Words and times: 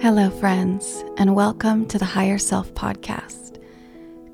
Hello, 0.00 0.30
friends, 0.30 1.04
and 1.16 1.34
welcome 1.34 1.86
to 1.86 1.98
the 1.98 2.04
Higher 2.04 2.38
Self 2.38 2.72
Podcast. 2.74 3.62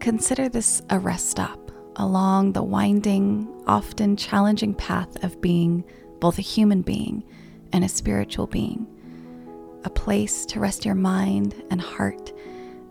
Consider 0.00 0.49
this 0.49 0.83
a 0.91 0.99
rest 0.99 1.29
stop 1.29 1.70
along 1.97 2.52
the 2.52 2.63
winding, 2.63 3.47
often 3.67 4.17
challenging 4.17 4.75
path 4.75 5.23
of 5.23 5.41
being 5.41 5.84
both 6.21 6.39
a 6.39 6.42
human 6.42 6.83
being 6.83 7.23
and 7.73 7.84
a 7.84 7.89
spiritual 7.89 8.46
being. 8.46 8.86
A 9.84 9.90
place 9.90 10.46
to 10.46 10.61
rest 10.61 10.84
your 10.84 10.94
mind 10.94 11.54
and 11.70 11.80
heart 11.80 12.32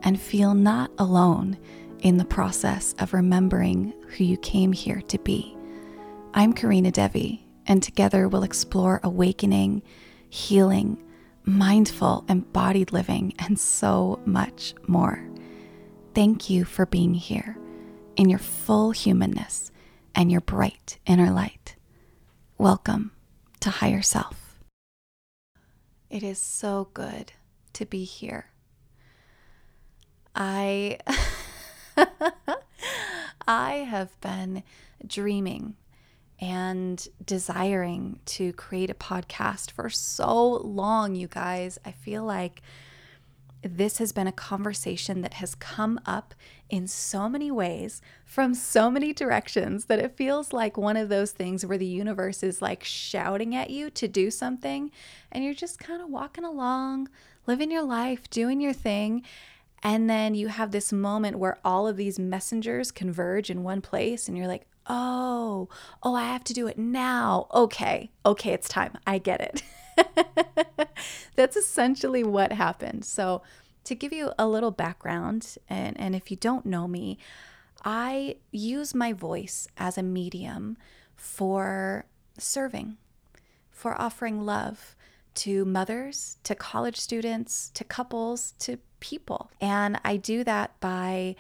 and 0.04 0.20
feel 0.20 0.54
not 0.54 0.92
alone 1.00 1.58
in 2.00 2.18
the 2.18 2.26
process 2.26 2.94
of 3.00 3.14
remembering 3.14 3.94
who 4.16 4.24
you 4.24 4.38
came 4.38 4.72
here 4.72 5.02
to 5.08 5.18
be. 5.20 5.58
I'm 6.34 6.54
Carina 6.54 6.92
Devi, 6.92 7.48
and 7.66 7.82
together 7.82 8.28
we'll 8.28 8.44
explore 8.44 9.00
awakening, 9.04 9.82
healing, 10.30 11.02
mindful, 11.48 12.26
embodied 12.28 12.92
living, 12.92 13.34
and 13.40 13.58
so 13.58 14.20
much 14.26 14.76
more. 14.86 15.26
Thank 16.14 16.50
you 16.50 16.66
for 16.66 16.86
being 16.86 17.14
here 17.14 17.58
in 18.18 18.30
your 18.30 18.40
full 18.40 18.92
humanness 18.92 19.72
and 20.14 20.30
your 20.30 20.42
bright 20.42 21.00
inner 21.06 21.32
light. 21.32 21.78
Welcome 22.58 23.12
to 23.62 23.70
Higher 23.70 24.02
Self. 24.02 24.60
It 26.10 26.22
is 26.22 26.40
so 26.40 26.90
good 26.94 27.32
to 27.74 27.86
be 27.86 28.04
here. 28.04 28.52
I 30.36 31.00
I 33.48 33.74
have 33.90 34.20
been 34.20 34.64
dreaming 35.06 35.76
and 36.40 37.08
desiring 37.24 38.20
to 38.26 38.54
create 38.54 38.90
a 38.90 38.96
podcast 38.96 39.72
for 39.72 39.90
so 39.90 40.58
long, 40.58 41.16
you 41.16 41.28
guys. 41.28 41.80
I 41.84 41.92
feel 41.92 42.24
like 42.24 42.62
this 43.64 43.98
has 43.98 44.12
been 44.12 44.28
a 44.28 44.32
conversation 44.32 45.22
that 45.22 45.36
has 45.36 45.56
come 45.56 46.00
up 46.06 46.36
in 46.70 46.88
so 46.88 47.28
many 47.28 47.50
ways 47.50 48.02
from 48.24 48.54
so 48.54 48.92
many 48.92 49.14
directions 49.14 49.86
that 49.86 50.00
it 50.00 50.16
feels 50.16 50.54
like 50.54 50.78
one 50.78 50.96
of 50.96 51.10
those 51.10 51.32
things 51.32 51.66
where 51.66 51.78
the 51.78 51.86
universe 51.86 52.44
is 52.44 52.62
like 52.62 52.84
shouting 52.84 53.56
at 53.56 53.70
you 53.70 53.90
to 53.90 54.08
do 54.08 54.30
something 54.30 54.92
and 55.32 55.44
you're 55.44 55.54
just 55.54 55.80
kind 55.80 56.02
of 56.02 56.10
walking 56.10 56.44
along, 56.44 57.10
living 57.48 57.72
your 57.72 57.84
life, 57.84 58.30
doing 58.30 58.62
your 58.62 58.74
thing. 58.74 59.24
And 59.84 60.10
then 60.10 60.36
you 60.36 60.48
have 60.50 60.72
this 60.72 60.92
moment 60.92 61.40
where 61.40 61.58
all 61.64 61.88
of 61.88 61.98
these 61.98 62.20
messengers 62.20 62.92
converge 62.92 63.50
in 63.50 63.64
one 63.64 63.82
place 63.82 64.28
and 64.28 64.38
you're 64.38 64.48
like, 64.48 64.68
oh, 64.88 65.70
oh, 66.04 66.16
I 66.16 66.26
have 66.26 66.44
to 66.46 66.54
do 66.54 66.68
it 66.68 66.78
now. 66.78 67.48
Okay, 67.54 68.12
okay, 68.26 68.52
it's 68.52 68.70
time. 68.70 68.98
I 69.06 69.18
get 69.18 69.42
it. 69.42 70.90
That's 71.36 71.56
essentially 71.56 72.24
what 72.24 72.52
happened. 72.52 73.06
So, 73.06 73.42
to 73.84 73.96
give 73.96 74.12
you 74.12 74.32
a 74.38 74.48
little 74.48 74.72
background, 74.72 75.58
and, 75.70 75.98
and 76.00 76.16
if 76.16 76.30
you 76.30 76.38
don't 76.38 76.66
know 76.66 76.88
me, 76.88 77.18
I 77.86 78.36
use 78.52 78.94
my 78.94 79.14
voice 79.14 79.68
as 79.78 79.98
a 79.98 80.04
medium 80.04 80.78
for 81.16 82.06
serving, 82.38 82.98
for 83.72 84.00
offering 84.00 84.46
love 84.46 84.96
to 85.36 85.64
mothers, 85.66 86.38
to 86.44 86.56
college 86.56 86.98
students, 86.98 87.70
to 87.76 87.84
couples, 87.84 88.56
to 88.60 88.78
people. 89.00 89.52
And 89.62 90.00
I 90.04 90.18
do 90.18 90.44
that 90.44 90.80
by 90.80 91.36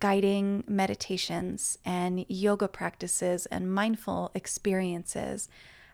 guiding 0.00 0.64
meditations 0.66 1.78
and 1.84 2.24
yoga 2.28 2.68
practices 2.68 3.46
and 3.46 3.72
mindful 3.72 4.30
experiences. 4.34 5.48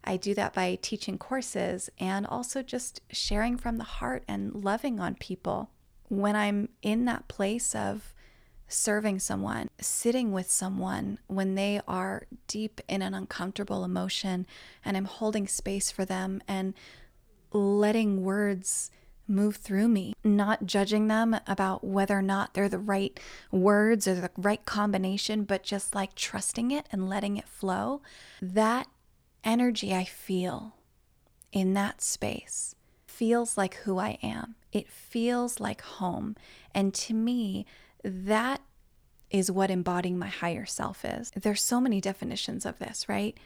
I 0.05 0.17
do 0.17 0.35
that 0.35 0.55
by 0.55 0.79
teaching 0.81 1.19
courses 1.19 1.91
and 1.99 2.27
also 2.27 2.63
just 2.63 3.01
sharing 3.11 3.57
from 3.57 3.77
the 3.77 3.85
heart 3.85 4.25
and 4.29 4.65
loving 4.65 5.01
on 5.01 5.17
people. 5.17 5.71
When 6.09 6.37
I'm 6.37 6.71
in 6.83 7.05
that 7.07 7.29
place 7.29 7.75
of 7.75 8.15
serving 8.69 9.19
someone, 9.19 9.69
sitting 9.81 10.33
with 10.33 10.51
someone 10.51 11.19
when 11.27 11.55
they 11.55 11.81
are 11.89 12.27
deep 12.47 12.81
in 12.89 13.03
an 13.03 13.15
uncomfortable 13.15 13.85
emotion, 13.85 14.47
and 14.85 14.97
I'm 14.97 15.07
holding 15.07 15.49
space 15.49 15.91
for 15.91 16.05
them 16.05 16.43
and 16.47 16.75
letting 17.53 18.23
words 18.23 18.91
move 19.29 19.57
through 19.57 19.89
me, 19.89 20.15
not 20.25 20.67
judging 20.67 21.09
them 21.09 21.37
about 21.47 21.85
whether 21.85 22.19
or 22.19 22.23
not 22.23 22.55
they're 22.55 22.69
the 22.69 22.79
right 22.79 23.19
words 23.51 24.09
or 24.09 24.15
the 24.15 24.31
right 24.37 24.65
combination, 24.65 25.45
but 25.45 25.63
just 25.63 25.95
like 25.95 26.15
trusting 26.15 26.71
it 26.71 26.87
and 26.91 27.09
letting 27.09 27.37
it 27.37 27.49
flow. 27.49 28.01
That 28.41 28.87
energy 29.45 29.95
I 29.95 30.05
feel 30.05 30.77
in 31.53 31.75
that 31.75 32.01
space 32.01 32.75
feels 33.07 33.57
like 33.57 33.75
who 33.75 33.99
I 33.99 34.19
am. 34.23 34.55
It 34.73 34.89
feels 34.89 35.61
like 35.61 35.83
home. 35.83 36.37
And 36.75 36.95
to 36.95 37.15
me, 37.15 37.67
that 38.05 38.61
is 39.31 39.51
what 39.51 39.71
embodying 39.71 40.19
my 40.19 40.29
higher 40.29 40.67
self 40.67 41.05
is. 41.05 41.31
There's 41.35 41.63
so 41.63 41.81
many 41.81 42.01
definitions 42.01 42.65
of 42.65 42.79
this, 42.79 43.09
right? 43.09 43.37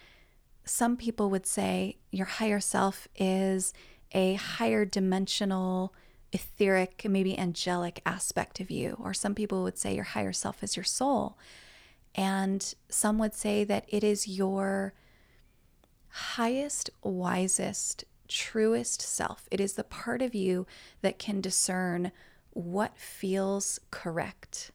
Some 0.65 0.97
people 0.97 1.31
would 1.31 1.47
say 1.47 1.97
your 2.11 2.27
higher 2.27 2.61
self 2.61 3.09
is 3.17 3.73
a 4.13 4.35
higher 4.35 4.85
dimensional, 4.85 5.95
etheric, 6.33 7.05
maybe 7.09 7.39
angelic 7.39 8.01
aspect 8.07 8.61
of 8.61 8.71
you. 8.71 8.97
Or 9.03 9.15
some 9.15 9.35
people 9.35 9.63
would 9.63 9.79
say 9.79 9.95
your 9.95 10.05
higher 10.05 10.33
self 10.33 10.63
is 10.63 10.77
your 10.77 10.85
soul. 10.85 11.39
And 12.15 12.75
some 12.89 13.19
would 13.19 13.35
say 13.35 13.65
that 13.65 13.87
it 13.89 14.05
is 14.05 14.29
your 14.29 14.93
highest, 16.09 16.91
wisest, 17.03 18.05
truest 18.29 19.01
self. 19.01 19.49
It 19.51 19.61
is 19.61 19.75
the 19.75 19.85
part 19.85 20.23
of 20.23 20.35
you 20.35 20.67
that 21.01 21.19
can 21.19 21.41
discern 21.41 22.13
what 22.51 22.97
feels 22.99 23.81
correct, 23.91 24.73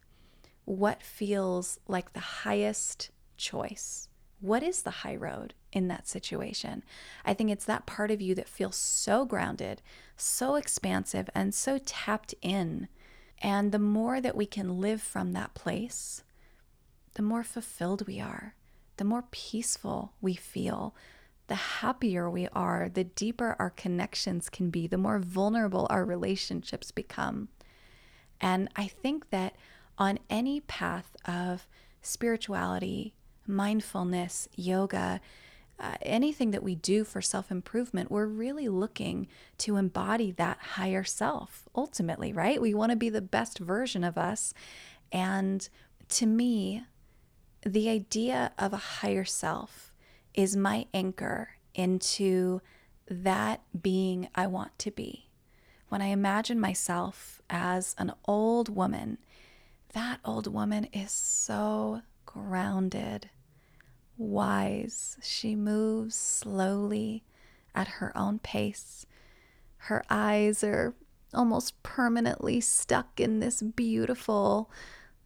what 0.65 1.03
feels 1.03 1.79
like 1.87 2.13
the 2.13 2.19
highest 2.19 3.11
choice. 3.37 4.09
What 4.39 4.63
is 4.63 4.83
the 4.83 4.91
high 4.91 5.15
road? 5.15 5.53
in 5.77 5.87
that 5.87 6.07
situation. 6.07 6.83
I 7.23 7.33
think 7.33 7.51
it's 7.51 7.65
that 7.65 7.85
part 7.85 8.09
of 8.09 8.19
you 8.19 8.33
that 8.35 8.49
feels 8.49 8.75
so 8.75 9.25
grounded, 9.25 9.81
so 10.15 10.55
expansive, 10.55 11.29
and 11.35 11.53
so 11.53 11.77
tapped 11.77 12.33
in. 12.41 12.87
And 13.39 13.71
the 13.71 13.79
more 13.79 14.19
that 14.19 14.35
we 14.35 14.47
can 14.47 14.81
live 14.81 15.01
from 15.01 15.33
that 15.33 15.53
place, 15.53 16.23
the 17.13 17.21
more 17.21 17.43
fulfilled 17.43 18.07
we 18.07 18.19
are, 18.19 18.55
the 18.97 19.03
more 19.03 19.25
peaceful 19.29 20.13
we 20.19 20.33
feel, 20.33 20.95
the 21.45 21.55
happier 21.55 22.29
we 22.29 22.47
are, 22.49 22.89
the 22.89 23.03
deeper 23.03 23.55
our 23.59 23.69
connections 23.69 24.49
can 24.49 24.69
be, 24.69 24.87
the 24.87 24.97
more 24.97 25.19
vulnerable 25.19 25.85
our 25.89 26.03
relationships 26.03 26.91
become. 26.91 27.49
And 28.41 28.69
I 28.75 28.87
think 28.87 29.29
that 29.29 29.55
on 29.97 30.19
any 30.29 30.59
path 30.61 31.15
of 31.25 31.67
spirituality, 32.01 33.13
mindfulness, 33.47 34.47
yoga, 34.55 35.19
uh, 35.79 35.95
anything 36.01 36.51
that 36.51 36.63
we 36.63 36.75
do 36.75 37.03
for 37.03 37.21
self 37.21 37.51
improvement, 37.51 38.11
we're 38.11 38.25
really 38.25 38.67
looking 38.67 39.27
to 39.59 39.77
embody 39.77 40.31
that 40.31 40.57
higher 40.57 41.03
self 41.03 41.67
ultimately, 41.75 42.33
right? 42.33 42.61
We 42.61 42.73
want 42.73 42.91
to 42.91 42.95
be 42.95 43.09
the 43.09 43.21
best 43.21 43.59
version 43.59 44.03
of 44.03 44.17
us. 44.17 44.53
And 45.11 45.67
to 46.09 46.25
me, 46.25 46.83
the 47.65 47.89
idea 47.89 48.53
of 48.57 48.73
a 48.73 48.77
higher 48.77 49.25
self 49.25 49.93
is 50.33 50.55
my 50.55 50.87
anchor 50.93 51.49
into 51.75 52.61
that 53.09 53.61
being 53.79 54.29
I 54.35 54.47
want 54.47 54.77
to 54.79 54.91
be. 54.91 55.29
When 55.89 56.01
I 56.01 56.07
imagine 56.07 56.59
myself 56.59 57.41
as 57.49 57.95
an 57.97 58.13
old 58.25 58.75
woman, 58.75 59.19
that 59.93 60.19
old 60.25 60.51
woman 60.51 60.85
is 60.85 61.11
so 61.11 62.01
grounded 62.25 63.29
wise. 64.17 65.17
She 65.21 65.55
moves 65.55 66.15
slowly 66.15 67.23
at 67.75 67.87
her 67.87 68.15
own 68.17 68.39
pace. 68.39 69.05
Her 69.77 70.03
eyes 70.09 70.63
are 70.63 70.95
almost 71.33 71.81
permanently 71.83 72.59
stuck 72.61 73.19
in 73.19 73.39
this 73.39 73.61
beautiful, 73.61 74.71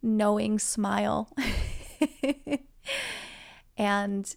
knowing 0.02 0.58
smile. 0.58 1.34
and 3.76 4.36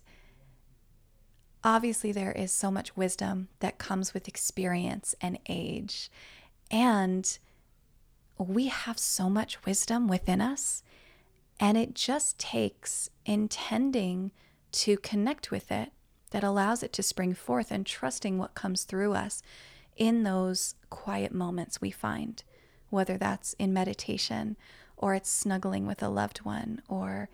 obviously, 1.64 2.12
there 2.12 2.32
is 2.32 2.52
so 2.52 2.72
much 2.72 2.96
wisdom 2.96 3.50
that 3.60 3.78
comes 3.78 4.14
with 4.14 4.28
experience 4.28 5.16
and 5.22 5.38
age. 5.50 6.10
And 6.72 7.38
we 8.38 8.68
have 8.68 9.00
so 9.00 9.30
much 9.30 9.66
wisdom 9.66 10.08
within 10.08 10.42
us. 10.42 10.84
And 11.60 11.78
it 11.78 11.94
just 11.94 12.38
takes 12.38 13.10
intending 13.26 14.32
to 14.76 14.98
connect 14.98 15.52
with 15.52 15.72
it 15.72 15.92
that 16.32 16.44
allows 16.44 16.84
it 16.84 16.92
to 16.94 17.04
spring 17.04 17.34
forth 17.34 17.72
and 17.72 17.86
trusting 17.86 18.38
what 18.38 18.56
comes 18.56 18.84
through 18.84 19.14
us 19.14 19.42
in 19.96 20.24
those 20.24 20.76
quiet 20.90 21.34
moments 21.34 21.80
we 21.80 21.92
find, 21.92 22.44
whether 22.90 23.18
that's 23.18 23.54
in 23.54 23.72
meditation 23.72 24.58
or 24.98 25.14
it's 25.14 25.30
snuggling 25.30 25.88
with 25.88 26.04
a 26.04 26.10
loved 26.10 26.40
one 26.40 26.82
or 26.90 27.30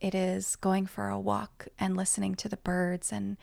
it 0.00 0.14
is 0.14 0.56
going 0.56 0.86
for 0.86 1.08
a 1.08 1.18
walk 1.18 1.66
and 1.78 1.96
listening 1.96 2.34
to 2.36 2.48
the 2.48 2.56
birds 2.58 3.10
and 3.10 3.36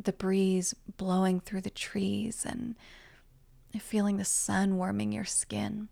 the 0.00 0.12
breeze 0.12 0.74
blowing 0.96 1.40
through 1.40 1.60
the 1.60 1.70
trees 1.70 2.46
and 2.46 2.76
feeling 3.80 4.16
the 4.16 4.24
sun 4.24 4.76
warming 4.76 5.10
your 5.10 5.24
skin. 5.24 5.88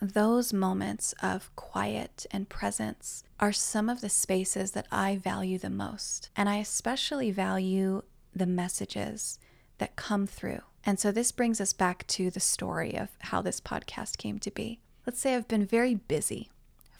Those 0.00 0.52
moments 0.52 1.12
of 1.22 1.54
quiet 1.56 2.24
and 2.30 2.48
presence 2.48 3.24
are 3.40 3.52
some 3.52 3.88
of 3.88 4.00
the 4.00 4.08
spaces 4.08 4.70
that 4.72 4.86
I 4.92 5.16
value 5.16 5.58
the 5.58 5.70
most. 5.70 6.30
And 6.36 6.48
I 6.48 6.58
especially 6.58 7.32
value 7.32 8.02
the 8.34 8.46
messages 8.46 9.38
that 9.78 9.96
come 9.96 10.26
through. 10.26 10.60
And 10.84 11.00
so 11.00 11.10
this 11.10 11.32
brings 11.32 11.60
us 11.60 11.72
back 11.72 12.06
to 12.08 12.30
the 12.30 12.40
story 12.40 12.96
of 12.96 13.08
how 13.18 13.42
this 13.42 13.60
podcast 13.60 14.18
came 14.18 14.38
to 14.38 14.50
be. 14.50 14.78
Let's 15.04 15.20
say 15.20 15.34
I've 15.34 15.48
been 15.48 15.66
very 15.66 15.96
busy 15.96 16.50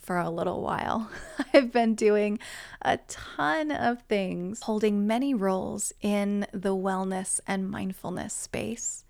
for 0.09 0.17
a 0.19 0.31
little 0.31 0.63
while. 0.63 1.11
I've 1.55 1.71
been 1.71 1.95
doing 1.95 2.39
a 2.83 2.99
ton 3.09 3.71
of 3.71 4.03
things, 4.03 4.63
holding 4.63 5.07
many 5.07 5.35
roles 5.35 5.93
in 6.01 6.47
the 6.53 6.75
wellness 6.75 7.41
and 7.47 7.71
mindfulness 7.71 8.35
space. 8.35 9.05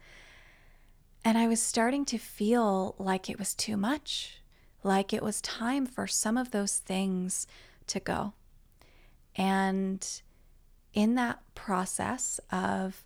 And 1.28 1.36
I 1.36 1.46
was 1.46 1.60
starting 1.60 2.06
to 2.06 2.16
feel 2.16 2.94
like 2.96 3.28
it 3.28 3.38
was 3.38 3.54
too 3.54 3.76
much, 3.76 4.40
like 4.82 5.12
it 5.12 5.22
was 5.22 5.42
time 5.42 5.84
for 5.84 6.06
some 6.06 6.38
of 6.38 6.52
those 6.52 6.78
things 6.78 7.46
to 7.88 8.00
go. 8.00 8.32
And 9.36 10.22
in 10.94 11.16
that 11.16 11.40
process 11.54 12.40
of 12.50 13.04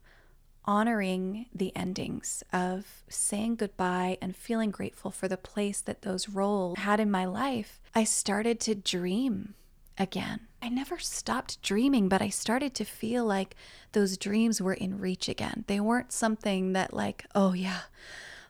honoring 0.64 1.46
the 1.52 1.74
endings, 1.74 2.44
of 2.52 3.02
saying 3.08 3.56
goodbye 3.56 4.18
and 4.22 4.36
feeling 4.36 4.70
grateful 4.70 5.10
for 5.10 5.26
the 5.26 5.36
place 5.36 5.80
that 5.80 6.02
those 6.02 6.28
roles 6.28 6.78
had 6.78 7.00
in 7.00 7.10
my 7.10 7.24
life, 7.24 7.80
I 7.92 8.04
started 8.04 8.60
to 8.60 8.76
dream 8.76 9.54
again. 9.98 10.40
I 10.60 10.68
never 10.68 10.98
stopped 10.98 11.62
dreaming, 11.62 12.08
but 12.08 12.22
I 12.22 12.28
started 12.28 12.74
to 12.74 12.84
feel 12.84 13.24
like 13.24 13.56
those 13.92 14.16
dreams 14.16 14.60
were 14.60 14.74
in 14.74 14.98
reach 14.98 15.28
again. 15.28 15.64
They 15.66 15.80
weren't 15.80 16.12
something 16.12 16.72
that, 16.72 16.94
like, 16.94 17.26
oh, 17.34 17.52
yeah, 17.52 17.80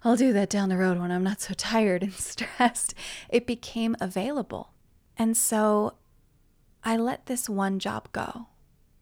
I'll 0.05 0.17
do 0.17 0.33
that 0.33 0.51
down 0.51 0.69
the 0.69 0.77
road 0.77 0.99
when 0.99 1.11
I'm 1.11 1.25
not 1.25 1.41
so 1.41 1.55
tired 1.55 2.03
and 2.03 2.13
stressed. 2.15 2.95
It 3.29 3.47
became 3.47 3.97
available. 4.01 4.73
And 5.17 5.37
so 5.37 5.95
I 6.85 6.97
let 6.97 7.27
this 7.27 7.49
one 7.49 7.79
job 7.79 8.09
go 8.13 8.49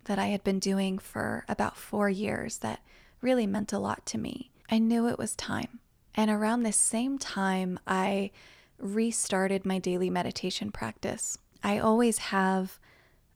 that 0.05 0.19
I 0.19 0.27
had 0.27 0.45
been 0.45 0.59
doing 0.59 0.99
for 0.99 1.45
about 1.49 1.77
four 1.77 2.11
years 2.11 2.59
that 2.59 2.81
really 3.21 3.47
meant 3.47 3.73
a 3.73 3.79
lot 3.79 4.07
to 4.07 4.19
me. 4.19 4.51
I 4.71 4.79
knew 4.79 5.09
it 5.09 5.19
was 5.19 5.35
time. 5.35 5.81
And 6.15 6.31
around 6.31 6.63
this 6.63 6.77
same 6.77 7.19
time, 7.19 7.79
I 7.87 8.31
restarted 8.79 9.65
my 9.65 9.79
daily 9.79 10.11
meditation 10.11 10.71
practice. 10.71 11.39
I 11.63 11.79
always 11.79 12.19
have 12.19 12.79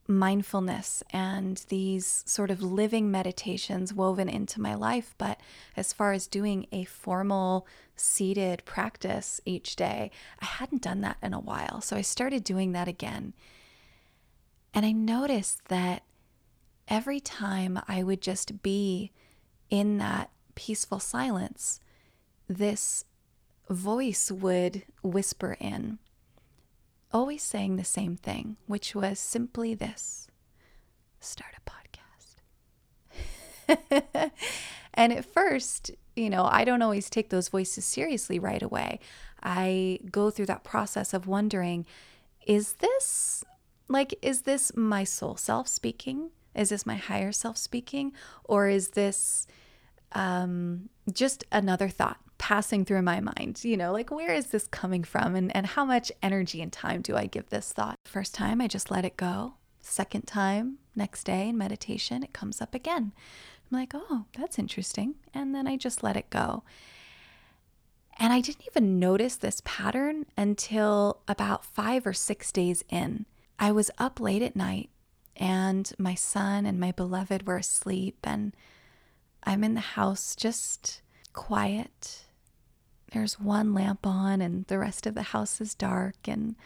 mindfulness 0.07 1.03
and 1.11 1.65
these 1.69 2.23
sort 2.27 2.51
of 2.51 2.63
living 2.63 3.11
meditations 3.11 3.95
woven 3.95 4.29
into 4.29 4.61
my 4.61 4.75
life. 4.75 5.15
But 5.19 5.41
as 5.77 5.93
far 5.93 6.13
as 6.13 6.27
doing 6.27 6.67
a 6.73 6.85
formal 6.85 7.67
seated 7.97 8.65
practice 8.65 9.41
each 9.45 9.77
day, 9.77 10.11
I 10.41 10.45
hadn't 10.45 10.83
done 10.83 11.01
that 11.03 11.17
in 11.23 11.33
a 11.33 11.41
while. 11.41 11.81
So 11.81 11.97
I 11.97 12.03
started 12.03 12.45
doing 12.45 12.73
that 12.73 12.89
again. 12.89 13.35
And 14.75 14.85
I 14.85 14.93
noticed 14.93 15.67
that 15.69 16.03
every 16.89 17.21
time 17.21 17.81
I 17.89 18.03
would 18.03 18.21
just 18.21 18.63
be 18.63 19.13
in 19.71 19.99
that 19.99 20.31
peaceful 20.55 20.99
silence, 21.01 21.81
this 22.49 23.05
voice 23.71 24.31
would 24.31 24.83
whisper 25.03 25.57
in 25.59 25.99
always 27.15 27.43
saying 27.43 27.77
the 27.77 27.85
same 27.85 28.17
thing, 28.17 28.57
which 28.67 28.95
was 28.95 29.19
simply 29.19 29.75
this 29.75 30.29
start 31.21 31.55
a 31.57 31.71
podcast. 33.67 34.31
and 34.95 35.13
at 35.13 35.25
first, 35.25 35.93
you 36.17 36.29
know, 36.29 36.45
I 36.45 36.65
don't 36.65 36.83
always 36.83 37.09
take 37.09 37.31
those 37.31 37.49
voices 37.49 37.85
seriously 37.85 38.39
right 38.39 38.63
away. 38.63 39.01
I 39.43 40.01
go 40.11 40.31
through 40.31 40.47
that 40.47 40.65
process 40.65 41.15
of 41.15 41.27
wondering 41.27 41.87
is 42.47 42.75
this 42.75 43.43
like, 43.89 44.15
is 44.21 44.43
this 44.43 44.73
my 44.77 45.05
soul 45.05 45.37
self 45.37 45.69
speaking? 45.69 46.31
Is 46.55 46.71
this 46.71 46.85
my 46.85 46.97
higher 46.97 47.33
self 47.33 47.57
speaking? 47.57 48.13
Or 48.45 48.69
is 48.69 48.89
this 48.89 49.47
um, 50.13 50.89
just 51.13 51.45
another 51.53 51.89
thought? 51.89 52.19
Passing 52.39 52.85
through 52.85 53.03
my 53.03 53.21
mind. 53.21 53.61
You 53.65 53.77
know, 53.77 53.93
like 53.93 54.11
where 54.11 54.33
is 54.33 54.47
this 54.47 54.67
coming 54.67 55.05
from 55.05 55.35
and, 55.35 55.55
and 55.55 55.67
how 55.67 55.85
much 55.85 56.13
energy 56.23 56.61
and 56.61 56.73
time 56.73 57.03
do 57.03 57.17
I 57.17 57.27
give 57.27 57.49
this 57.51 57.73
thought? 57.73 57.99
First 58.05 58.35
time, 58.35 58.61
I 58.61 58.69
just 58.69 58.91
let 58.91 59.05
it 59.05 59.17
go. 59.17 59.55
Second 59.81 60.27
time, 60.27 60.79
next 60.97 61.25
day 61.25 61.49
in 61.49 61.59
meditation, 61.59 62.23
it 62.23 62.33
comes 62.33 62.61
up 62.61 62.75
again. 62.75 63.13
I'm 63.71 63.79
like, 63.79 63.93
oh, 63.95 64.25
that's 64.39 64.59
interesting. 64.59 65.17
And 65.33 65.55
then 65.55 65.67
I 65.67 65.77
just 65.77 66.03
let 66.03 66.17
it 66.17 66.31
go. 66.31 66.63
And 68.19 68.33
I 68.33 68.41
didn't 68.41 68.67
even 68.67 68.99
notice 68.99 69.37
this 69.37 69.61
pattern 69.65 70.27
until 70.37 71.21
about 71.27 71.65
five 71.65 72.07
or 72.07 72.13
six 72.13 72.53
days 72.53 72.85
in. 72.89 73.27
I 73.59 73.73
was 73.73 73.91
up 73.99 74.21
late 74.21 74.43
at 74.43 74.57
night 74.57 74.91
and 75.37 75.93
my 75.99 76.15
son 76.15 76.67
and 76.67 76.79
my 76.79 76.93
beloved 76.93 77.47
were 77.47 77.57
asleep, 77.57 78.19
and 78.25 78.55
I'm 79.43 79.65
in 79.65 79.75
the 79.75 79.81
house 79.81 80.37
just 80.37 81.03
quiet 81.33 82.24
there's 83.15 83.39
one 83.39 83.73
lamp 83.73 84.07
on 84.07 84.41
and 84.41 84.67
the 84.67 84.79
rest 84.79 85.07
of 85.07 85.15
the 85.15 85.23
house 85.23 85.61
is 85.61 85.75
dark 85.75 86.17
and 86.27 86.57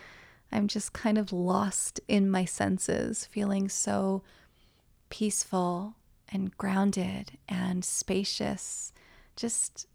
I'm 0.51 0.67
just 0.67 0.95
kind 0.95 1.19
of 1.19 1.31
lost 1.31 2.01
in 2.09 2.31
my 2.31 2.47
senses, 2.47 3.27
feeling 3.27 3.69
so 3.69 4.23
peaceful 5.11 5.95
and 6.33 6.57
grounded 6.57 7.33
and 7.49 7.85
spacious, 7.85 8.95
just 9.37 9.87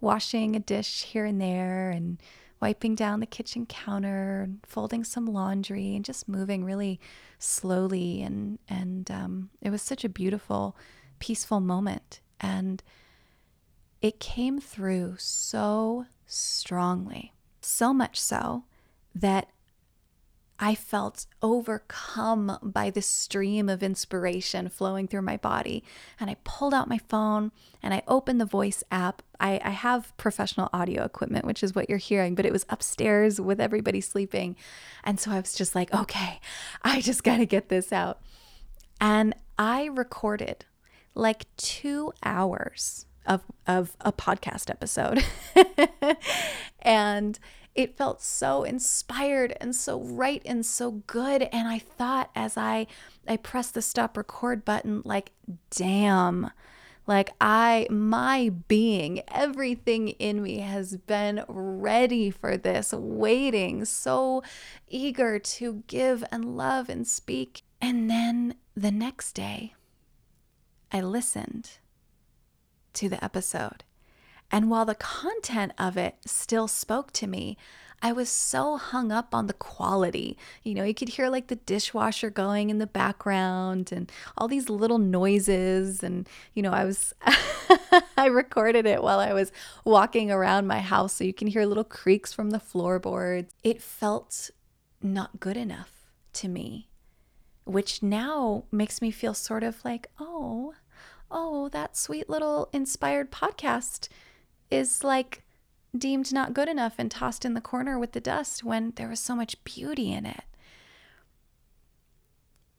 washing 0.00 0.56
a 0.56 0.60
dish 0.60 1.04
here 1.04 1.26
and 1.26 1.40
there 1.40 1.90
and 1.90 2.18
wiping 2.60 2.94
down 2.94 3.20
the 3.20 3.26
kitchen 3.26 3.66
counter 3.66 4.42
and 4.42 4.60
folding 4.66 5.04
some 5.04 5.26
laundry 5.26 5.94
and 5.94 6.06
just 6.06 6.26
moving 6.26 6.64
really 6.64 6.98
slowly 7.38 8.22
and 8.22 8.58
and 8.68 9.10
um, 9.10 9.50
it 9.60 9.70
was 9.70 9.82
such 9.82 10.04
a 10.04 10.08
beautiful 10.08 10.74
peaceful 11.18 11.60
moment. 11.60 12.20
And 12.40 12.82
it 14.00 14.20
came 14.20 14.60
through 14.60 15.16
so 15.18 16.06
strongly, 16.26 17.32
so 17.60 17.92
much 17.92 18.20
so 18.20 18.64
that 19.14 19.48
I 20.60 20.74
felt 20.74 21.26
overcome 21.40 22.58
by 22.62 22.90
the 22.90 23.02
stream 23.02 23.68
of 23.68 23.82
inspiration 23.82 24.68
flowing 24.68 25.06
through 25.06 25.22
my 25.22 25.36
body. 25.36 25.84
And 26.18 26.28
I 26.28 26.36
pulled 26.42 26.74
out 26.74 26.88
my 26.88 26.98
phone 26.98 27.52
and 27.80 27.94
I 27.94 28.02
opened 28.08 28.40
the 28.40 28.44
voice 28.44 28.82
app. 28.90 29.22
I, 29.38 29.60
I, 29.62 29.70
have 29.70 30.16
professional 30.16 30.68
audio 30.72 31.04
equipment, 31.04 31.44
which 31.44 31.62
is 31.62 31.76
what 31.76 31.88
you're 31.88 31.98
hearing, 31.98 32.34
but 32.34 32.44
it 32.44 32.52
was 32.52 32.66
upstairs 32.68 33.40
with 33.40 33.60
everybody 33.60 34.00
sleeping. 34.00 34.56
And 35.04 35.20
so 35.20 35.30
I 35.30 35.40
was 35.40 35.54
just 35.54 35.76
like, 35.76 35.94
okay, 35.94 36.40
I 36.82 37.00
just 37.02 37.22
got 37.22 37.36
to 37.36 37.46
get 37.46 37.68
this 37.68 37.92
out. 37.92 38.20
And 39.00 39.34
I 39.56 39.84
recorded 39.86 40.64
like 41.14 41.46
two 41.56 42.12
hours 42.24 43.06
of, 43.28 43.42
of 43.66 43.96
a 44.00 44.10
podcast 44.10 44.70
episode. 44.70 45.22
and 46.82 47.38
it 47.74 47.96
felt 47.96 48.20
so 48.20 48.64
inspired 48.64 49.56
and 49.60 49.76
so 49.76 50.00
right 50.00 50.42
and 50.44 50.66
so 50.66 50.90
good. 51.06 51.42
And 51.42 51.68
I 51.68 51.78
thought 51.78 52.30
as 52.34 52.56
I 52.56 52.88
I 53.28 53.36
pressed 53.36 53.74
the 53.74 53.82
stop 53.82 54.16
record 54.16 54.64
button, 54.64 55.02
like, 55.04 55.30
damn. 55.70 56.50
Like, 57.06 57.30
I, 57.40 57.86
my 57.88 58.50
being, 58.68 59.22
everything 59.28 60.08
in 60.08 60.42
me 60.42 60.58
has 60.58 60.98
been 60.98 61.42
ready 61.48 62.30
for 62.30 62.58
this, 62.58 62.92
waiting, 62.92 63.86
so 63.86 64.42
eager 64.88 65.38
to 65.38 65.84
give 65.86 66.22
and 66.30 66.56
love 66.56 66.90
and 66.90 67.06
speak. 67.06 67.62
And 67.80 68.10
then 68.10 68.56
the 68.76 68.90
next 68.90 69.32
day, 69.32 69.74
I 70.92 71.00
listened 71.00 71.78
to 72.98 73.08
the 73.08 73.22
episode. 73.22 73.84
And 74.50 74.70
while 74.70 74.84
the 74.84 74.94
content 74.94 75.72
of 75.78 75.96
it 75.96 76.16
still 76.24 76.68
spoke 76.68 77.12
to 77.12 77.26
me, 77.26 77.56
I 78.00 78.12
was 78.12 78.28
so 78.28 78.76
hung 78.76 79.10
up 79.10 79.34
on 79.34 79.46
the 79.46 79.52
quality. 79.52 80.38
You 80.62 80.74
know, 80.74 80.84
you 80.84 80.94
could 80.94 81.10
hear 81.10 81.28
like 81.28 81.48
the 81.48 81.56
dishwasher 81.56 82.30
going 82.30 82.70
in 82.70 82.78
the 82.78 82.86
background 82.86 83.90
and 83.90 84.10
all 84.36 84.46
these 84.46 84.68
little 84.68 84.98
noises. 84.98 86.02
And, 86.02 86.28
you 86.54 86.62
know, 86.62 86.72
I 86.72 86.84
was, 86.84 87.12
I 88.16 88.26
recorded 88.26 88.86
it 88.86 89.02
while 89.02 89.18
I 89.18 89.32
was 89.32 89.52
walking 89.84 90.30
around 90.30 90.66
my 90.66 90.78
house. 90.78 91.14
So 91.14 91.24
you 91.24 91.34
can 91.34 91.48
hear 91.48 91.66
little 91.66 91.84
creaks 91.84 92.32
from 92.32 92.50
the 92.50 92.60
floorboards. 92.60 93.52
It 93.64 93.82
felt 93.82 94.50
not 95.02 95.40
good 95.40 95.56
enough 95.56 95.90
to 96.34 96.48
me, 96.48 96.88
which 97.64 98.02
now 98.02 98.64
makes 98.70 99.02
me 99.02 99.10
feel 99.10 99.34
sort 99.34 99.64
of 99.64 99.84
like, 99.84 100.08
oh, 100.20 100.74
oh, 101.30 101.68
that 101.70 101.96
sweet 101.96 102.28
little 102.28 102.68
inspired 102.72 103.30
podcast 103.30 104.08
is 104.70 105.04
like 105.04 105.42
deemed 105.96 106.32
not 106.32 106.54
good 106.54 106.68
enough 106.68 106.94
and 106.98 107.10
tossed 107.10 107.44
in 107.44 107.54
the 107.54 107.60
corner 107.60 107.98
with 107.98 108.12
the 108.12 108.20
dust 108.20 108.62
when 108.62 108.92
there 108.96 109.08
was 109.08 109.20
so 109.20 109.34
much 109.34 109.62
beauty 109.64 110.12
in 110.12 110.26
it. 110.26 110.44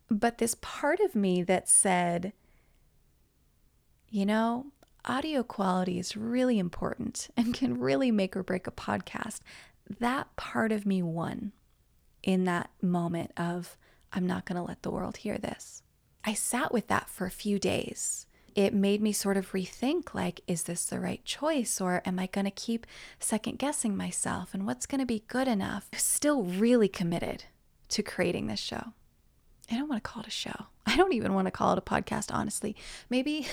But 0.09 0.37
this 0.37 0.55
part 0.61 0.99
of 0.99 1.15
me 1.15 1.43
that 1.43 1.69
said, 1.69 2.33
you 4.09 4.25
know, 4.25 4.67
audio 5.05 5.43
quality 5.43 5.99
is 5.99 6.17
really 6.17 6.59
important 6.59 7.29
and 7.37 7.53
can 7.53 7.79
really 7.79 8.11
make 8.11 8.35
or 8.35 8.43
break 8.43 8.67
a 8.67 8.71
podcast, 8.71 9.39
that 9.99 10.35
part 10.35 10.71
of 10.71 10.85
me 10.85 11.01
won 11.01 11.51
in 12.23 12.43
that 12.45 12.69
moment 12.81 13.31
of, 13.37 13.77
I'm 14.11 14.27
not 14.27 14.45
going 14.45 14.57
to 14.57 14.67
let 14.67 14.81
the 14.81 14.91
world 14.91 15.17
hear 15.17 15.37
this. 15.37 15.83
I 16.23 16.33
sat 16.33 16.73
with 16.73 16.87
that 16.87 17.09
for 17.09 17.25
a 17.25 17.31
few 17.31 17.59
days. 17.59 18.25
It 18.55 18.73
made 18.73 19.01
me 19.01 19.11
sort 19.11 19.37
of 19.37 19.51
rethink 19.51 20.13
like, 20.13 20.41
is 20.47 20.63
this 20.63 20.85
the 20.85 20.99
right 20.99 21.23
choice? 21.25 21.79
Or 21.79 22.01
am 22.05 22.19
I 22.19 22.27
going 22.27 22.45
to 22.45 22.51
keep 22.51 22.85
second 23.19 23.59
guessing 23.59 23.95
myself? 23.95 24.53
And 24.53 24.65
what's 24.65 24.85
going 24.85 24.99
to 24.99 25.05
be 25.05 25.23
good 25.27 25.47
enough? 25.47 25.89
Still 25.95 26.43
really 26.43 26.87
committed 26.87 27.45
to 27.89 28.03
creating 28.03 28.47
this 28.47 28.59
show. 28.59 28.93
I 29.71 29.75
don't 29.75 29.87
want 29.87 30.03
to 30.03 30.09
call 30.09 30.21
it 30.23 30.27
a 30.27 30.31
show. 30.31 30.65
I 30.85 30.95
don't 30.97 31.13
even 31.13 31.33
want 31.33 31.45
to 31.45 31.51
call 31.51 31.73
it 31.73 31.77
a 31.77 31.81
podcast, 31.81 32.33
honestly. 32.33 32.75
Maybe 33.09 33.47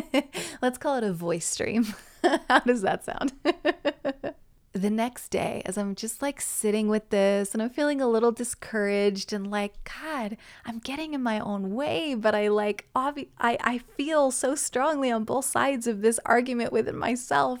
let's 0.62 0.78
call 0.78 0.96
it 0.96 1.04
a 1.04 1.12
voice 1.12 1.46
stream. 1.46 1.94
How 2.48 2.60
does 2.60 2.82
that 2.82 3.04
sound? 3.04 3.32
the 4.72 4.90
next 4.90 5.28
day, 5.28 5.62
as 5.66 5.76
I'm 5.76 5.94
just 5.94 6.22
like 6.22 6.40
sitting 6.40 6.88
with 6.88 7.10
this 7.10 7.52
and 7.52 7.62
I'm 7.62 7.70
feeling 7.70 8.00
a 8.00 8.08
little 8.08 8.32
discouraged 8.32 9.32
and 9.32 9.50
like, 9.50 9.74
God, 9.84 10.38
I'm 10.64 10.78
getting 10.78 11.12
in 11.12 11.22
my 11.22 11.38
own 11.40 11.74
way, 11.74 12.14
but 12.14 12.34
I 12.34 12.48
like, 12.48 12.88
obvi- 12.96 13.28
I, 13.38 13.58
I 13.60 13.78
feel 13.78 14.30
so 14.30 14.54
strongly 14.54 15.10
on 15.10 15.24
both 15.24 15.44
sides 15.44 15.86
of 15.86 16.00
this 16.00 16.18
argument 16.24 16.72
within 16.72 16.96
myself. 16.96 17.60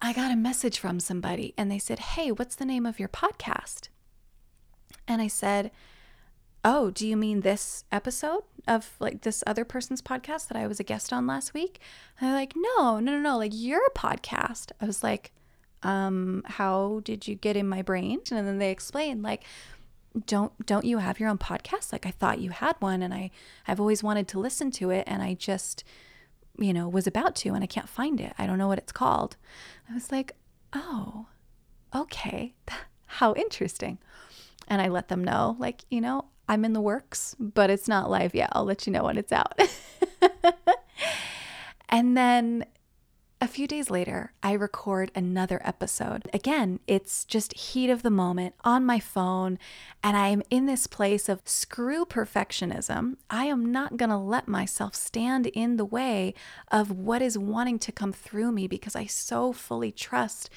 I 0.00 0.12
got 0.12 0.30
a 0.30 0.36
message 0.36 0.78
from 0.78 1.00
somebody 1.00 1.52
and 1.58 1.70
they 1.70 1.80
said, 1.80 1.98
Hey, 1.98 2.30
what's 2.30 2.54
the 2.54 2.64
name 2.64 2.86
of 2.86 3.00
your 3.00 3.08
podcast? 3.08 3.88
And 5.08 5.20
I 5.20 5.26
said, 5.26 5.72
Oh, 6.64 6.90
do 6.90 7.06
you 7.06 7.16
mean 7.16 7.40
this 7.40 7.84
episode 7.92 8.42
of 8.66 8.96
like 8.98 9.22
this 9.22 9.44
other 9.46 9.64
person's 9.64 10.02
podcast 10.02 10.48
that 10.48 10.56
I 10.56 10.66
was 10.66 10.80
a 10.80 10.84
guest 10.84 11.12
on 11.12 11.26
last 11.26 11.54
week? 11.54 11.80
And 12.18 12.28
they're 12.28 12.36
like, 12.36 12.54
No, 12.56 12.98
no, 12.98 13.12
no, 13.12 13.18
no, 13.18 13.38
like 13.38 13.52
your 13.54 13.80
podcast. 13.96 14.72
I 14.80 14.86
was 14.86 15.02
like, 15.02 15.32
um, 15.82 16.42
how 16.44 17.00
did 17.04 17.28
you 17.28 17.34
get 17.34 17.56
in 17.56 17.68
my 17.68 17.82
brain? 17.82 18.20
And 18.30 18.46
then 18.46 18.58
they 18.58 18.70
explained, 18.70 19.22
like, 19.22 19.44
don't 20.26 20.66
don't 20.66 20.84
you 20.84 20.98
have 20.98 21.20
your 21.20 21.28
own 21.28 21.38
podcast? 21.38 21.92
Like 21.92 22.06
I 22.06 22.10
thought 22.10 22.40
you 22.40 22.50
had 22.50 22.76
one 22.80 23.02
and 23.02 23.12
I 23.14 23.30
I've 23.66 23.78
always 23.80 24.02
wanted 24.02 24.26
to 24.28 24.40
listen 24.40 24.70
to 24.72 24.90
it 24.90 25.04
and 25.06 25.22
I 25.22 25.34
just 25.34 25.84
you 26.58 26.72
know 26.72 26.88
was 26.88 27.06
about 27.06 27.36
to 27.36 27.50
and 27.50 27.62
I 27.62 27.66
can't 27.66 27.88
find 27.88 28.20
it. 28.20 28.32
I 28.38 28.46
don't 28.46 28.58
know 28.58 28.68
what 28.68 28.78
it's 28.78 28.90
called. 28.90 29.36
I 29.88 29.94
was 29.94 30.10
like, 30.10 30.32
"Oh, 30.72 31.26
okay. 31.94 32.54
How 33.06 33.34
interesting." 33.34 33.98
And 34.66 34.82
I 34.82 34.88
let 34.88 35.08
them 35.08 35.24
know 35.24 35.56
like, 35.58 35.84
you 35.88 36.00
know, 36.00 36.26
I'm 36.48 36.64
in 36.64 36.72
the 36.72 36.80
works, 36.80 37.36
but 37.38 37.70
it's 37.70 37.88
not 37.88 38.10
live 38.10 38.34
yet. 38.34 38.50
I'll 38.52 38.64
let 38.64 38.86
you 38.86 38.92
know 38.92 39.04
when 39.04 39.18
it's 39.18 39.32
out. 39.32 39.60
and 41.88 42.16
then 42.16 42.64
a 43.40 43.46
few 43.46 43.68
days 43.68 43.88
later, 43.88 44.32
I 44.42 44.52
record 44.52 45.12
another 45.14 45.60
episode. 45.64 46.28
Again, 46.32 46.80
it's 46.88 47.24
just 47.24 47.56
heat 47.56 47.88
of 47.88 48.02
the 48.02 48.10
moment 48.10 48.54
on 48.64 48.84
my 48.84 48.98
phone, 48.98 49.60
and 50.02 50.16
I 50.16 50.28
am 50.28 50.42
in 50.50 50.66
this 50.66 50.88
place 50.88 51.28
of 51.28 51.42
screw 51.44 52.04
perfectionism. 52.04 53.16
I 53.30 53.44
am 53.44 53.70
not 53.70 53.96
going 53.96 54.10
to 54.10 54.16
let 54.16 54.48
myself 54.48 54.96
stand 54.96 55.46
in 55.46 55.76
the 55.76 55.84
way 55.84 56.34
of 56.72 56.90
what 56.90 57.22
is 57.22 57.38
wanting 57.38 57.78
to 57.80 57.92
come 57.92 58.12
through 58.12 58.50
me 58.50 58.66
because 58.66 58.96
I 58.96 59.06
so 59.06 59.52
fully 59.52 59.92
trust 59.92 60.50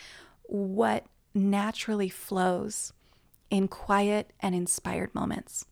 what 0.44 1.06
naturally 1.36 2.10
flows 2.10 2.94
in 3.52 3.68
quiet 3.68 4.34
and 4.40 4.56
inspired 4.56 5.14
moments. 5.14 5.66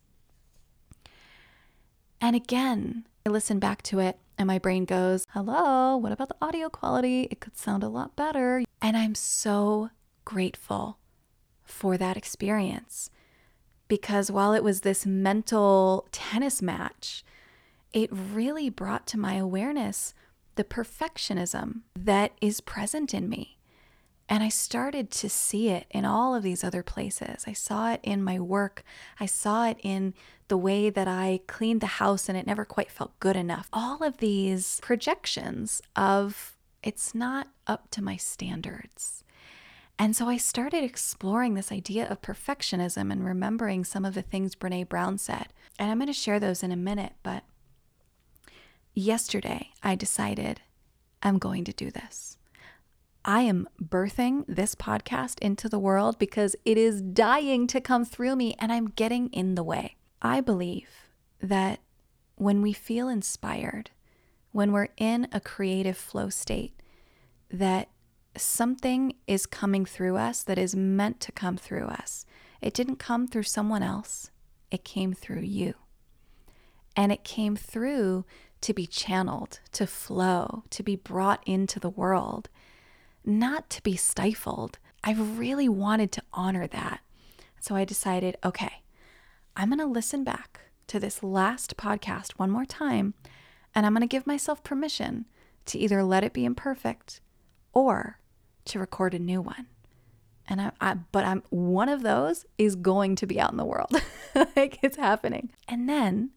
And 2.22 2.36
again, 2.36 3.08
I 3.26 3.30
listen 3.30 3.60
back 3.60 3.82
to 3.84 4.00
it 4.00 4.20
and 4.38 4.48
my 4.48 4.58
brain 4.58 4.86
goes, 4.86 5.26
Hello, 5.30 5.98
what 5.98 6.12
about 6.12 6.30
the 6.30 6.36
audio 6.42 6.70
quality? 6.70 7.28
It 7.30 7.40
could 7.40 7.58
sound 7.58 7.84
a 7.84 7.90
lot 7.90 8.16
better. 8.16 8.64
And 8.82 8.98
I'm 8.98 9.16
so 9.16 9.90
grateful 10.26 10.98
for 11.64 11.98
that 11.98 12.18
experience 12.18 13.10
because 13.88 14.32
while 14.32 14.54
it 14.54 14.64
was 14.64 14.82
this 14.82 15.06
mental 15.06 16.08
tennis 16.12 16.62
match, 16.62 17.24
it 17.92 18.10
really 18.12 18.70
brought 18.70 19.08
to 19.08 19.20
my 19.20 19.36
awareness 19.36 20.14
the 20.56 20.64
perfectionism 20.64 21.82
that 21.98 22.32
is 22.42 22.62
present 22.62 23.14
in 23.14 23.30
me. 23.30 23.59
And 24.32 24.44
I 24.44 24.50
started 24.50 25.10
to 25.12 25.30
see 25.30 25.70
it 25.70 25.88
in 25.90 26.06
all 26.06 26.36
of 26.36 26.44
these 26.44 26.64
other 26.64 26.84
places. 26.84 27.46
I 27.48 27.54
saw 27.54 27.92
it 27.92 28.00
in 28.04 28.24
my 28.24 28.40
work. 28.40 28.84
I 29.20 29.26
saw 29.26 29.66
it 29.66 29.78
in 29.82 30.14
the 30.50 30.58
way 30.58 30.92
that 30.92 31.08
I 31.08 31.42
cleaned 31.48 31.82
the 31.82 31.88
house 31.88 32.30
and 32.30 32.38
it 32.38 32.46
never 32.46 32.64
quite 32.64 32.92
felt 32.92 33.20
good 33.20 33.36
enough. 33.36 33.68
All 33.74 34.04
of 34.04 34.18
these 34.18 34.80
projections 34.82 35.82
of 35.96 36.56
it's 36.84 37.16
not 37.16 37.48
up 37.66 37.90
to 37.92 38.04
my 38.04 38.18
standards. 38.18 39.24
And 39.98 40.16
so 40.16 40.30
I 40.30 40.38
started 40.38 40.84
exploring 40.84 41.56
this 41.56 41.72
idea 41.72 42.08
of 42.08 42.22
perfectionism 42.22 43.12
and 43.12 43.26
remembering 43.26 43.84
some 43.84 44.06
of 44.06 44.14
the 44.14 44.22
things 44.22 44.56
Brene 44.56 44.88
Brown 44.88 45.18
said. 45.18 45.48
And 45.78 45.92
I'm 45.92 45.98
going 45.98 46.08
to 46.08 46.14
share 46.14 46.40
those 46.40 46.64
in 46.64 46.72
a 46.72 46.78
minute, 46.78 47.14
but 47.24 47.44
yesterday 48.94 49.72
I 49.84 49.96
decided 49.96 50.62
I'm 51.22 51.38
going 51.38 51.66
to 51.66 51.74
do 51.74 51.92
this. 51.92 52.38
I 53.26 53.42
am 53.42 53.68
birthing 53.82 54.46
this 54.48 54.76
podcast 54.76 55.40
into 55.40 55.68
the 55.68 55.80
world 55.80 56.18
because 56.18 56.56
it 56.64 56.78
is 56.78 57.02
dying 57.02 57.68
to 57.68 57.82
come 57.82 58.06
through 58.06 58.36
me 58.36 58.56
and 58.60 58.72
I'm 58.72 58.88
getting 58.88 59.28
in 59.30 59.56
the 59.56 59.64
way. 59.64 59.98
I 60.22 60.40
believe 60.42 60.90
that 61.42 61.80
when 62.36 62.62
we 62.62 62.72
feel 62.72 63.10
inspired, 63.10 63.92
when 64.52 64.72
we're 64.72 64.90
in 64.98 65.28
a 65.32 65.42
creative 65.42 65.98
flow 65.98 66.30
state, 66.30 66.82
that 67.52 67.90
something 68.38 69.14
is 69.28 69.46
coming 69.46 69.86
through 69.86 70.16
us 70.16 70.44
that 70.44 70.58
is 70.58 70.76
meant 70.76 71.20
to 71.20 71.32
come 71.32 71.58
through 71.58 71.88
us. 71.88 72.26
It 72.62 72.74
didn't 72.74 72.98
come 72.98 73.28
through 73.28 73.44
someone 73.44 73.84
else, 73.84 74.32
it 74.72 74.84
came 74.86 75.14
through 75.14 75.42
you. 75.42 75.74
And 76.96 77.12
it 77.12 77.24
came 77.24 77.56
through 77.56 78.26
to 78.62 78.74
be 78.74 78.88
channeled, 78.88 79.60
to 79.74 79.88
flow, 79.88 80.64
to 80.70 80.84
be 80.84 80.96
brought 80.96 81.42
into 81.46 81.80
the 81.80 81.90
world 81.90 82.50
not 83.30 83.70
to 83.72 83.84
be 83.84 83.96
stifled. 83.96 84.80
I 85.04 85.14
really 85.14 85.70
wanted 85.70 86.12
to 86.14 86.24
honor 86.34 86.68
that. 86.68 87.02
So 87.60 87.76
I 87.76 87.86
decided, 87.86 88.38
okay, 88.44 88.82
I'm 89.56 89.70
going 89.70 89.80
to 89.80 89.86
listen 89.86 90.24
back 90.24 90.62
to 90.88 91.00
this 91.00 91.24
last 91.24 91.78
podcast 91.78 92.32
one 92.34 92.50
more 92.50 92.66
time, 92.66 93.14
and 93.76 93.86
I'm 93.86 93.94
going 93.94 94.02
to 94.02 94.08
give 94.08 94.26
myself 94.26 94.64
permission 94.64 95.26
to 95.66 95.78
either 95.78 96.04
let 96.04 96.24
it 96.24 96.34
be 96.34 96.46
imperfect 96.46 97.22
or 97.74 98.20
to 98.66 98.80
record 98.80 99.14
a 99.14 99.20
new 99.20 99.42
one. 99.42 99.68
And 100.48 100.62
I, 100.62 100.72
I 100.82 100.96
but 101.12 101.26
I'm 101.26 101.44
one 101.50 101.90
of 101.90 102.02
those 102.02 102.46
is 102.58 102.76
going 102.76 103.16
to 103.18 103.28
be 103.28 103.40
out 103.40 103.52
in 103.52 103.58
the 103.58 103.66
world. 103.66 103.92
like 104.56 104.80
it's 104.82 104.98
happening. 104.98 105.52
And 105.68 105.88
then 105.88 106.32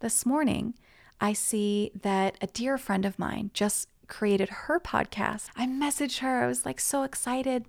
this 0.00 0.26
morning, 0.26 0.74
I 1.20 1.32
see 1.32 1.92
that 2.02 2.36
a 2.40 2.48
dear 2.48 2.76
friend 2.76 3.04
of 3.04 3.18
mine 3.18 3.52
just 3.54 3.88
created 4.12 4.50
her 4.50 4.78
podcast. 4.78 5.48
I 5.56 5.66
messaged 5.66 6.18
her, 6.18 6.44
I 6.44 6.46
was 6.46 6.66
like 6.66 6.78
so 6.78 7.02
excited. 7.02 7.64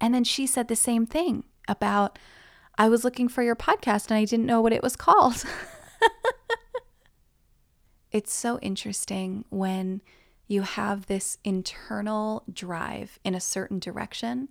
And 0.00 0.14
then 0.14 0.24
she 0.24 0.46
said 0.46 0.66
the 0.66 0.74
same 0.74 1.06
thing 1.06 1.44
about, 1.68 2.18
I 2.78 2.88
was 2.88 3.04
looking 3.04 3.28
for 3.28 3.42
your 3.42 3.54
podcast 3.54 4.08
and 4.08 4.16
I 4.16 4.24
didn't 4.24 4.46
know 4.46 4.62
what 4.62 4.72
it 4.72 4.82
was 4.82 4.96
called. 4.96 5.44
it's 8.10 8.32
so 8.32 8.58
interesting 8.60 9.44
when 9.50 10.00
you 10.48 10.62
have 10.62 11.06
this 11.06 11.36
internal 11.44 12.44
drive 12.50 13.18
in 13.22 13.34
a 13.34 13.40
certain 13.40 13.78
direction 13.78 14.48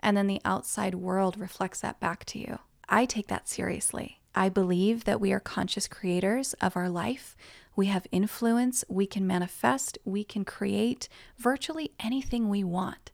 and 0.00 0.16
then 0.16 0.28
the 0.28 0.40
outside 0.44 0.94
world 0.94 1.36
reflects 1.38 1.80
that 1.80 1.98
back 1.98 2.24
to 2.26 2.38
you. 2.38 2.60
I 2.88 3.06
take 3.06 3.26
that 3.26 3.48
seriously. 3.48 4.20
I 4.34 4.48
believe 4.50 5.04
that 5.04 5.20
we 5.20 5.32
are 5.32 5.40
conscious 5.40 5.88
creators 5.88 6.54
of 6.54 6.76
our 6.76 6.88
life. 6.88 7.36
We 7.76 7.86
have 7.86 8.06
influence, 8.12 8.84
we 8.88 9.06
can 9.06 9.26
manifest, 9.26 9.98
we 10.04 10.24
can 10.24 10.44
create 10.44 11.08
virtually 11.36 11.92
anything 12.00 12.48
we 12.48 12.64
want. 12.64 13.10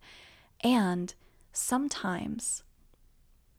And 0.62 1.14
sometimes 1.52 2.62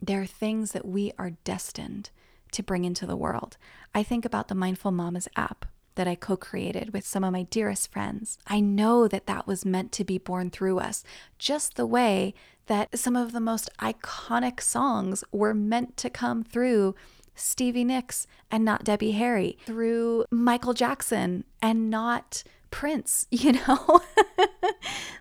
there 0.01 0.21
are 0.21 0.27
things 0.27 0.71
that 0.71 0.87
we 0.87 1.11
are 1.17 1.31
destined 1.43 2.09
to 2.51 2.63
bring 2.63 2.85
into 2.85 3.05
the 3.05 3.15
world. 3.15 3.57
I 3.93 4.03
think 4.03 4.25
about 4.25 4.47
the 4.47 4.55
Mindful 4.55 4.91
Mamas 4.91 5.27
app 5.35 5.65
that 5.95 6.07
I 6.07 6.15
co 6.15 6.37
created 6.37 6.93
with 6.93 7.05
some 7.05 7.23
of 7.23 7.33
my 7.33 7.43
dearest 7.43 7.91
friends. 7.91 8.37
I 8.47 8.59
know 8.59 9.07
that 9.07 9.27
that 9.27 9.47
was 9.47 9.65
meant 9.65 9.91
to 9.93 10.03
be 10.03 10.17
born 10.17 10.49
through 10.49 10.79
us, 10.79 11.03
just 11.37 11.75
the 11.75 11.85
way 11.85 12.33
that 12.67 12.97
some 12.97 13.15
of 13.15 13.31
the 13.31 13.39
most 13.39 13.69
iconic 13.79 14.61
songs 14.61 15.23
were 15.31 15.53
meant 15.53 15.97
to 15.97 16.09
come 16.09 16.43
through 16.43 16.95
Stevie 17.35 17.83
Nicks 17.83 18.27
and 18.49 18.63
not 18.65 18.83
Debbie 18.83 19.11
Harry, 19.11 19.57
through 19.65 20.25
Michael 20.31 20.73
Jackson 20.73 21.43
and 21.61 21.89
not 21.89 22.43
Prince, 22.69 23.27
you 23.31 23.53
know? 23.53 24.01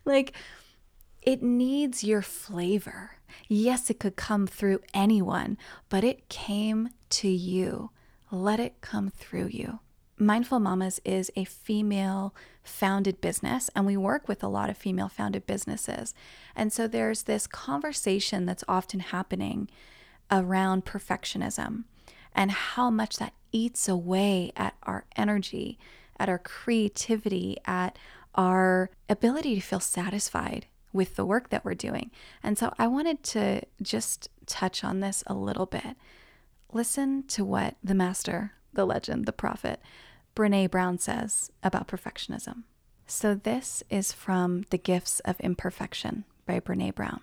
like, 0.04 0.34
it 1.22 1.42
needs 1.42 2.02
your 2.02 2.22
flavor. 2.22 3.12
Yes, 3.48 3.90
it 3.90 4.00
could 4.00 4.16
come 4.16 4.46
through 4.46 4.80
anyone, 4.94 5.58
but 5.88 6.04
it 6.04 6.28
came 6.28 6.90
to 7.10 7.28
you. 7.28 7.90
Let 8.30 8.60
it 8.60 8.80
come 8.80 9.10
through 9.10 9.48
you. 9.48 9.80
Mindful 10.16 10.60
Mamas 10.60 11.00
is 11.04 11.30
a 11.34 11.44
female 11.44 12.34
founded 12.62 13.20
business, 13.20 13.70
and 13.74 13.86
we 13.86 13.96
work 13.96 14.28
with 14.28 14.42
a 14.42 14.48
lot 14.48 14.68
of 14.68 14.76
female 14.76 15.08
founded 15.08 15.46
businesses. 15.46 16.14
And 16.54 16.72
so 16.72 16.86
there's 16.86 17.22
this 17.22 17.46
conversation 17.46 18.44
that's 18.44 18.64
often 18.68 19.00
happening 19.00 19.68
around 20.30 20.84
perfectionism 20.84 21.84
and 22.34 22.50
how 22.50 22.90
much 22.90 23.16
that 23.18 23.34
eats 23.52 23.88
away 23.88 24.52
at 24.56 24.74
our 24.82 25.04
energy, 25.16 25.78
at 26.18 26.28
our 26.28 26.38
creativity, 26.38 27.56
at 27.64 27.98
our 28.34 28.90
ability 29.08 29.54
to 29.56 29.60
feel 29.60 29.80
satisfied 29.80 30.66
with 30.92 31.16
the 31.16 31.24
work 31.24 31.50
that 31.50 31.64
we're 31.64 31.74
doing. 31.74 32.10
And 32.42 32.58
so 32.58 32.72
I 32.78 32.86
wanted 32.86 33.22
to 33.24 33.62
just 33.82 34.28
touch 34.46 34.82
on 34.82 35.00
this 35.00 35.22
a 35.26 35.34
little 35.34 35.66
bit. 35.66 35.96
Listen 36.72 37.24
to 37.28 37.44
what 37.44 37.76
the 37.82 37.94
master, 37.94 38.52
the 38.72 38.84
legend, 38.84 39.26
the 39.26 39.32
prophet, 39.32 39.80
Brene 40.34 40.70
Brown 40.70 40.98
says 40.98 41.50
about 41.62 41.88
perfectionism. 41.88 42.62
So, 43.06 43.34
this 43.34 43.82
is 43.90 44.12
from 44.12 44.64
The 44.70 44.78
Gifts 44.78 45.18
of 45.20 45.40
Imperfection 45.40 46.24
by 46.46 46.60
Brene 46.60 46.94
Brown. 46.94 47.20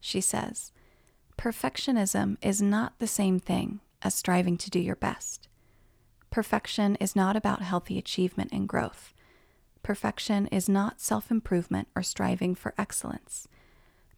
She 0.00 0.20
says, 0.20 0.70
Perfectionism 1.36 2.36
is 2.40 2.62
not 2.62 3.00
the 3.00 3.08
same 3.08 3.40
thing 3.40 3.80
as 4.02 4.14
striving 4.14 4.56
to 4.58 4.70
do 4.70 4.78
your 4.78 4.96
best. 4.96 5.48
Perfection 6.30 6.96
is 6.96 7.16
not 7.16 7.36
about 7.36 7.62
healthy 7.62 7.98
achievement 7.98 8.50
and 8.52 8.68
growth. 8.68 9.14
Perfection 9.82 10.46
is 10.48 10.68
not 10.68 11.00
self 11.00 11.30
improvement 11.30 11.88
or 11.96 12.02
striving 12.02 12.54
for 12.54 12.74
excellence. 12.76 13.48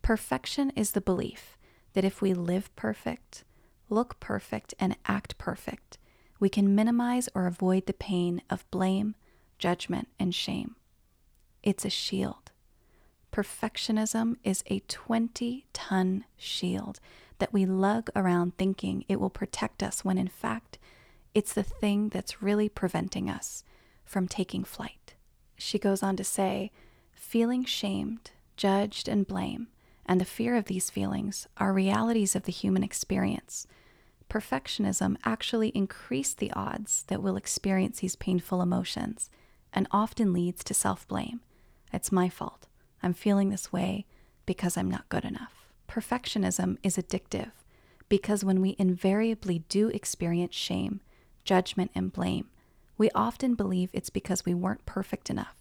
Perfection 0.03 0.71
is 0.71 0.93
the 0.93 1.01
belief 1.01 1.57
that 1.93 2.05
if 2.05 2.21
we 2.23 2.35
live 2.35 2.75
perfect, 2.77 3.45
look 3.89 4.19
perfect, 4.21 4.75
and 4.79 4.97
act 5.07 5.37
perfect, 5.39 5.99
we 6.39 6.49
can 6.49 6.75
minimize 6.75 7.29
or 7.35 7.47
avoid 7.47 7.87
the 7.87 7.93
pain 7.93 8.43
of 8.49 8.69
blame, 8.71 9.15
judgment, 9.59 10.09
and 10.19 10.35
shame. 10.35 10.77
It's 11.63 11.85
a 11.85 11.91
shield. 11.91 12.51
Perfectionism 13.33 14.37
is 14.43 14.65
a 14.67 14.81
20 14.81 15.67
ton 15.73 16.25
shield 16.37 16.99
that 17.41 17.53
we 17.53 17.67
lug 17.67 18.09
around 18.15 18.57
thinking 18.57 19.05
it 19.09 19.21
will 19.21 19.31
protect 19.31 19.83
us 19.83 20.05
when 20.05 20.19
in 20.19 20.29
fact 20.29 20.79
it's 21.35 21.53
the 21.53 21.63
thing 21.63 22.09
that's 22.09 22.43
really 22.43 22.69
preventing 22.69 23.29
us 23.29 23.65
from 24.05 24.27
taking 24.27 24.65
flight. 24.65 25.15
She 25.57 25.79
goes 25.79 26.03
on 26.03 26.17
to 26.17 26.25
say, 26.25 26.71
feeling 27.13 27.65
shamed, 27.65 28.31
judged, 28.57 29.09
and 29.09 29.27
blame, 29.27 29.69
and 30.07 30.21
the 30.21 30.25
fear 30.25 30.57
of 30.57 30.65
these 30.65 30.91
feelings 30.91 31.47
are 31.59 31.73
realities 31.73 32.35
of 32.35 32.45
the 32.45 32.53
human 32.53 32.83
experience 32.83 33.67
perfectionism 34.31 35.17
actually 35.25 35.69
increase 35.71 36.33
the 36.33 36.53
odds 36.53 37.03
that 37.09 37.23
we'll 37.23 37.37
experience 37.37 38.01
these 38.01 38.17
painful 38.17 38.63
emotions 38.63 39.29
and 39.75 39.87
often 39.91 40.33
leads 40.33 40.65
to 40.65 40.73
self 40.73 41.07
blame. 41.07 41.41
It's 41.93 42.13
my 42.13 42.31
fault. 42.31 42.67
I'm 43.03 43.13
feeling 43.13 43.51
this 43.51 43.73
way 43.73 44.07
because 44.47 44.77
I'm 44.77 44.91
not 44.91 45.09
good 45.09 45.25
enough. 45.25 45.60
Perfectionism 45.91 46.79
is 46.85 46.97
addictive 46.97 47.51
because 48.09 48.45
when 48.45 48.61
we 48.61 48.77
invariably 48.79 49.65
do 49.69 49.89
experience 49.89 50.55
shame, 50.55 51.01
judgment, 51.45 51.91
and 51.95 52.13
blame, 52.13 52.49
we 52.97 53.11
often 53.15 53.55
believe 53.55 53.91
it's 53.93 54.11
because 54.11 54.45
we 54.45 54.55
weren't 54.55 54.87
perfect 54.87 55.31
enough. 55.31 55.57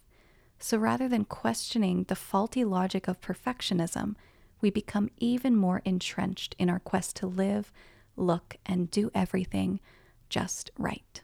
So 0.58 0.78
rather 0.78 1.08
than 1.08 1.24
questioning 1.24 2.04
the 2.04 2.14
faulty 2.14 2.64
logic 2.64 3.08
of 3.08 3.20
perfectionism, 3.20 4.14
we 4.60 4.70
become 4.70 5.10
even 5.18 5.56
more 5.56 5.82
entrenched 5.84 6.54
in 6.58 6.70
our 6.70 6.78
quest 6.78 7.16
to 7.16 7.26
live 7.26 7.72
look, 8.20 8.56
and 8.66 8.90
do 8.90 9.10
everything 9.14 9.80
just 10.28 10.70
right. 10.78 11.22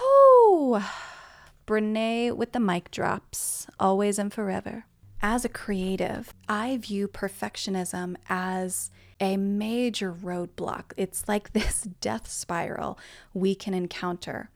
Oh, 0.00 0.88
Brene 1.66 2.36
with 2.36 2.52
the 2.52 2.60
mic 2.60 2.90
drops, 2.90 3.66
always 3.78 4.18
and 4.18 4.32
forever. 4.32 4.86
As 5.24 5.44
a 5.44 5.48
creative, 5.48 6.34
I 6.48 6.78
view 6.78 7.06
perfectionism 7.06 8.16
as 8.28 8.90
a 9.20 9.36
major 9.36 10.12
roadblock. 10.12 10.92
It's 10.96 11.28
like 11.28 11.52
this 11.52 11.82
death 12.00 12.28
spiral 12.28 12.98
we 13.32 13.54
can 13.54 13.72
encounter. 13.72 14.50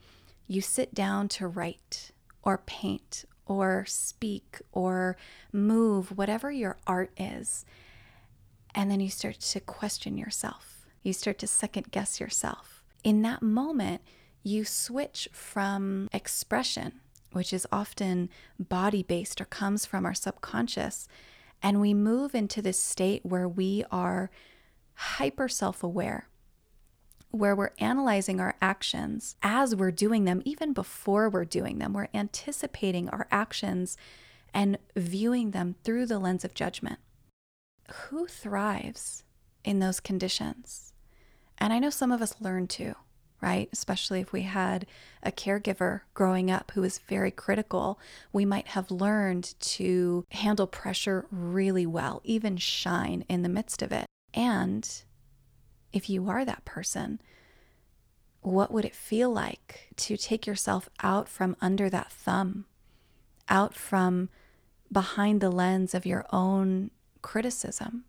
You 0.49 0.61
sit 0.61 0.93
down 0.93 1.29
to 1.29 1.47
write 1.47 2.11
or 2.43 2.59
paint 2.59 3.25
or 3.47 3.85
speak 3.87 4.61
or 4.73 5.17
move, 5.53 6.17
whatever 6.19 6.51
your 6.51 6.79
art 6.85 7.13
is, 7.17 7.65
and 8.75 8.91
then 8.91 8.99
you 8.99 9.09
start 9.09 9.39
to 9.39 9.61
question 9.61 10.19
yourself. 10.19 10.89
You 11.05 11.13
start 11.13 11.39
to 11.39 11.47
second 11.47 11.93
guess 11.93 12.19
yourself. 12.19 12.83
In 13.05 13.23
that 13.23 13.41
moment, 13.41 14.03
you 14.43 14.65
switch 14.65 15.29
from 15.33 16.09
expression, 16.13 17.01
which 17.37 17.53
is 17.53 17.67
often 17.71 18.29
body 18.59 19.03
based 19.03 19.41
or 19.41 19.45
comes 19.45 19.87
from 19.87 20.05
our 20.05 20.15
subconscious, 20.15 21.07
and 21.63 21.81
we 21.81 21.95
move 21.95 22.35
into 22.35 22.61
this 22.61 22.81
state 22.81 23.25
where 23.25 23.49
we 23.49 23.85
are 23.91 24.31
hyper 24.95 25.49
self 25.49 25.85
aware, 25.85 26.29
where 27.31 27.55
we're 27.55 27.73
analyzing 27.79 28.41
our 28.41 28.57
actions 28.61 29.37
as 29.43 29.77
we're 29.77 29.91
doing 29.93 30.25
them, 30.25 30.43
even 30.45 30.73
before 30.73 31.29
we're 31.29 31.45
doing 31.45 31.79
them. 31.79 31.93
We're 31.93 32.09
anticipating 32.13 33.09
our 33.11 33.29
actions 33.31 33.97
and 34.53 34.79
viewing 34.97 35.53
them 35.53 35.77
through 35.85 36.07
the 36.07 36.19
lens 36.19 36.45
of 36.45 36.55
judgment 36.55 36.99
who 37.91 38.27
thrives 38.27 39.25
in 39.65 39.79
those 39.81 40.01
conditions? 40.01 40.93
And 41.59 41.73
I 41.73 41.79
know 41.79 41.91
some 41.91 42.13
of 42.13 42.23
us 42.23 42.41
learn 42.41 42.67
to, 42.69 42.95
right? 43.41 43.69
Especially 43.73 44.21
if 44.21 44.33
we 44.33 44.43
had 44.43 44.87
a 45.23 45.31
caregiver 45.31 46.03
growing 46.15 46.51
up 46.51 46.73
who 46.75 46.81
was 46.81 46.99
very 46.99 47.31
critical, 47.31 47.99
we 48.33 48.45
might 48.45 48.69
have 48.69 48.91
learned 48.91 49.55
to 49.61 50.25
handle 50.31 50.67
pressure 50.67 51.27
really 51.31 51.87
well, 51.87 52.21
even 52.25 52.57
shine 52.57 53.25
in 53.29 53.43
the 53.43 53.49
midst 53.49 53.83
of 53.83 53.93
it. 53.93 54.07
And 54.35 54.89
if 55.93 56.09
you 56.11 56.29
are 56.29 56.45
that 56.45 56.65
person, 56.65 57.21
what 58.41 58.71
would 58.71 58.85
it 58.85 58.95
feel 58.95 59.31
like 59.31 59.91
to 59.97 60.17
take 60.17 60.47
yourself 60.47 60.89
out 61.03 61.29
from 61.29 61.57
under 61.61 61.91
that 61.91 62.13
thumb, 62.13 62.65
out 63.49 63.75
from 63.75 64.29
behind 64.91 65.41
the 65.41 65.51
lens 65.51 65.95
of 65.95 66.07
your 66.07 66.25
own 66.33 66.91
criticism 67.23 68.05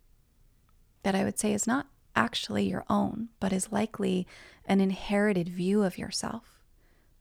that 1.04 1.16
I 1.16 1.24
would 1.24 1.40
say 1.40 1.54
is 1.54 1.66
not 1.66 1.88
actually 2.18 2.68
your 2.68 2.84
own, 2.90 3.30
but 3.40 3.54
is 3.54 3.72
likely 3.72 4.28
an 4.66 4.82
inherited 4.82 5.48
view 5.48 5.84
of 5.84 5.98
yourself 5.98 6.60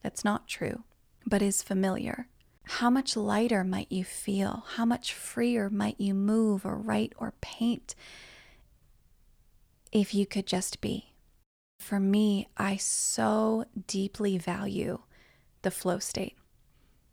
that's 0.02 0.24
not 0.24 0.48
true, 0.48 0.84
but 1.26 1.42
is 1.42 1.62
familiar. 1.62 2.28
How 2.64 2.90
much 2.90 3.16
lighter 3.16 3.62
might 3.62 3.92
you 3.92 4.04
feel? 4.04 4.64
How 4.74 4.84
much 4.84 5.12
freer 5.12 5.68
might 5.68 6.00
you 6.00 6.14
move 6.14 6.64
or 6.64 6.76
write 6.76 7.12
or 7.16 7.34
paint 7.40 7.94
if 9.92 10.14
you 10.14 10.26
could 10.26 10.46
just 10.46 10.80
be? 10.80 11.12
For 11.78 12.00
me, 12.00 12.48
I 12.56 12.76
so 12.76 13.66
deeply 13.86 14.38
value 14.38 15.00
the 15.62 15.70
flow 15.70 15.98
state. 15.98 16.36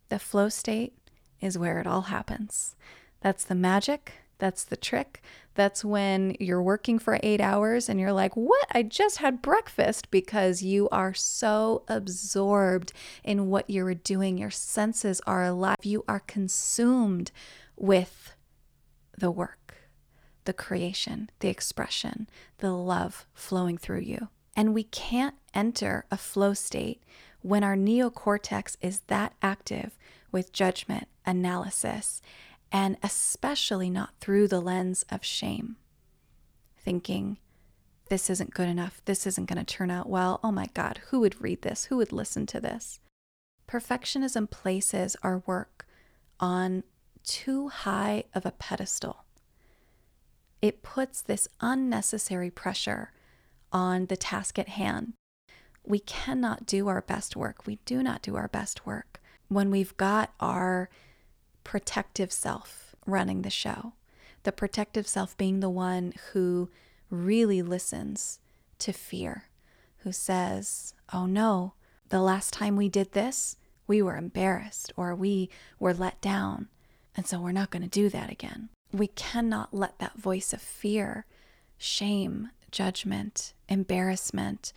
The 0.10 0.20
flow 0.20 0.50
state 0.50 0.94
is 1.42 1.58
where 1.58 1.80
it 1.80 1.88
all 1.88 2.04
happens. 2.04 2.76
That's 3.22 3.44
the 3.44 3.56
magic 3.56 4.23
that's 4.38 4.64
the 4.64 4.78
trick. 4.78 5.22
That's 5.56 5.86
when 5.86 6.36
you're 6.40 6.62
working 6.62 6.98
for 7.00 7.20
eight 7.22 7.40
hours 7.40 7.88
and 7.88 8.00
you're 8.00 8.14
like, 8.14 8.36
what? 8.36 8.66
I 8.72 8.84
just 8.84 9.18
had 9.18 9.42
breakfast 9.42 10.10
because 10.10 10.64
you 10.64 10.90
are 10.90 11.14
so 11.14 11.84
absorbed 11.88 12.92
in 13.24 13.48
what 13.48 13.70
you're 13.70 13.94
doing. 13.94 14.38
Your 14.38 14.50
senses 14.50 15.22
are 15.28 15.44
alive. 15.44 15.78
You 15.84 16.04
are 16.08 16.22
consumed 16.22 17.32
with 17.76 18.36
the 19.18 19.32
work, 19.32 19.76
the 20.46 20.54
creation, 20.54 21.30
the 21.40 21.50
expression, 21.50 22.28
the 22.58 22.72
love 22.72 23.28
flowing 23.34 23.78
through 23.78 24.02
you. 24.02 24.30
And 24.56 24.74
we 24.74 24.84
can't 24.84 25.36
enter 25.54 26.06
a 26.12 26.18
flow 26.18 26.54
state 26.54 27.04
when 27.42 27.64
our 27.64 27.76
neocortex 27.76 28.78
is 28.82 29.02
that 29.08 29.34
active 29.42 29.98
with 30.32 30.54
judgment, 30.54 31.08
analysis, 31.26 32.22
and 32.74 32.98
especially 33.04 33.90
not 33.92 34.16
through 34.20 34.48
the 34.48 34.60
lens 34.60 35.06
of 35.12 35.24
shame, 35.24 35.78
thinking, 36.76 37.38
this 38.10 38.32
isn't 38.32 38.54
good 38.54 38.68
enough, 38.68 39.02
this 39.06 39.28
isn't 39.28 39.48
going 39.48 39.64
to 39.64 39.76
turn 39.76 39.92
out 39.92 40.10
well. 40.10 40.40
Oh 40.44 40.52
my 40.52 40.68
God, 40.74 41.00
who 41.10 41.20
would 41.20 41.40
read 41.40 41.62
this? 41.62 41.86
Who 41.86 41.98
would 41.98 42.12
listen 42.12 42.48
to 42.48 42.60
this? 42.60 43.00
Perfectionism 43.68 44.50
places 44.50 45.16
our 45.22 45.44
work 45.46 45.86
on 46.40 46.84
too 47.24 47.70
high 47.70 48.24
of 48.34 48.46
a 48.46 48.52
pedestal. 48.52 49.24
It 50.62 50.82
puts 50.82 51.22
this 51.22 51.48
unnecessary 51.62 52.50
pressure 52.50 53.12
on 53.72 54.08
the 54.08 54.18
task 54.18 54.58
at 54.58 54.70
hand. 54.70 55.14
We 55.86 56.00
cannot 56.00 56.66
do 56.66 56.88
our 56.88 57.02
best 57.02 57.36
work. 57.36 57.68
We 57.68 57.80
do 57.86 58.02
not 58.02 58.22
do 58.22 58.36
our 58.36 58.48
best 58.48 58.86
work 58.86 59.22
when 59.48 59.70
we've 59.70 59.96
got 59.98 60.34
our 60.40 60.90
protective 61.64 62.32
self 62.32 62.96
running 63.06 63.42
the 63.42 63.50
show. 63.50 63.94
The 64.44 64.52
protective 64.52 65.08
self 65.08 65.38
being 65.38 65.60
the 65.60 65.70
one 65.70 66.14
who 66.32 66.70
really 67.10 67.62
listens 67.62 68.40
to 68.80 68.92
fear, 68.92 69.50
who 70.00 70.12
says, 70.12 70.94
oh 71.14 71.26
no, 71.26 71.74
the 72.10 72.22
last 72.22 72.54
time 72.54 72.76
we 72.76 72.90
did 72.90 73.14
this, 73.14 73.58
we 73.88 74.02
were 74.02 74.18
embarrassed 74.18 74.92
or 74.96 75.16
we 75.16 75.50
were 75.80 75.94
let 75.94 76.22
down. 76.22 76.70
And 77.16 77.28
so 77.28 77.40
we're 77.40 77.52
not 77.52 77.70
going 77.70 77.84
to 77.84 77.90
do 77.90 78.10
that 78.10 78.32
again. 78.32 78.70
We 78.92 79.08
cannot 79.08 79.74
let 79.74 80.00
that 80.00 80.20
voice 80.20 80.54
of 80.54 80.62
fear, 80.62 81.26
shame, 81.78 82.50
judgment, 82.72 83.54
embarrassment, 83.70 84.74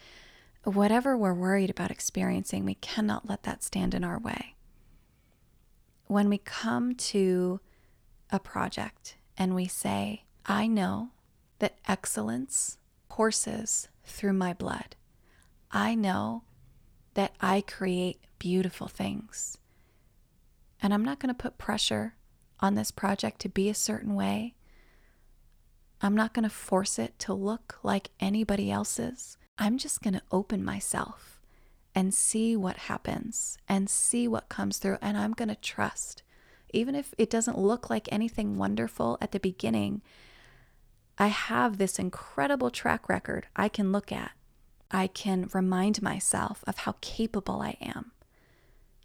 whatever 0.65 1.17
we're 1.17 1.35
worried 1.35 1.71
about 1.71 1.91
experiencing, 1.91 2.65
we 2.65 2.75
cannot 2.75 3.29
let 3.29 3.45
that 3.45 3.63
stand 3.63 3.95
in 3.95 4.03
our 4.03 4.19
way. 4.19 4.56
When 6.07 6.29
we 6.29 6.39
come 6.39 6.95
to 6.95 7.61
a 8.31 8.39
project 8.39 9.17
and 9.37 9.55
we 9.55 9.67
say, 9.67 10.25
I 10.45 10.67
know 10.67 11.11
that 11.59 11.79
excellence 11.89 12.79
courses 13.09 13.89
through 14.05 14.35
my 14.35 14.53
blood. 14.53 14.97
I 15.71 15.95
know 15.95 16.45
that 17.15 17.35
I 17.41 17.61
create 17.61 18.21
beautiful 18.39 18.89
things. 18.89 19.59
And 20.81 20.95
I'm 20.95 21.05
not 21.05 21.19
going 21.19 21.35
to 21.35 21.43
put 21.43 21.59
pressure 21.59 22.15
on 22.61 22.75
this 22.75 22.91
project 22.91 23.41
to 23.41 23.49
be 23.49 23.69
a 23.69 23.75
certain 23.75 24.15
way. 24.15 24.55
I'm 26.01 26.15
not 26.15 26.35
going 26.35 26.45
to 26.45 26.51
force 26.51 26.99
it 26.99 27.19
to 27.21 27.33
look 27.33 27.79
like 27.83 28.11
anybody 28.21 28.71
else's. 28.71 29.39
I'm 29.59 29.79
just 29.79 30.03
going 30.03 30.15
to 30.15 30.23
open 30.31 30.63
myself 30.65 31.36
and 31.97 32.13
see 32.13 32.55
what 32.55 32.77
happens 32.77 33.57
and 33.67 33.89
see 33.89 34.29
what 34.29 34.51
comes 34.51 34.77
through. 34.77 34.99
And 35.01 35.17
I'm 35.17 35.33
going 35.33 35.49
to 35.49 35.57
trust. 35.57 36.23
Even 36.71 36.95
if 36.95 37.15
it 37.17 37.31
doesn't 37.31 37.59
look 37.59 37.89
like 37.89 38.07
anything 38.13 38.59
wonderful 38.59 39.17
at 39.23 39.33
the 39.33 39.41
beginning, 39.41 40.03
I 41.17 41.29
have 41.29 41.79
this 41.79 41.99
incredible 41.99 42.71
track 42.71 43.09
record 43.09 43.47
I 43.57 43.71
can 43.71 43.93
look 43.93 44.13
at. 44.13 44.33
I 44.91 45.07
can 45.07 45.49
remind 45.55 46.03
myself 46.03 46.63
of 46.67 46.79
how 46.79 46.97
capable 47.01 47.63
I 47.63 47.79
am, 47.81 48.13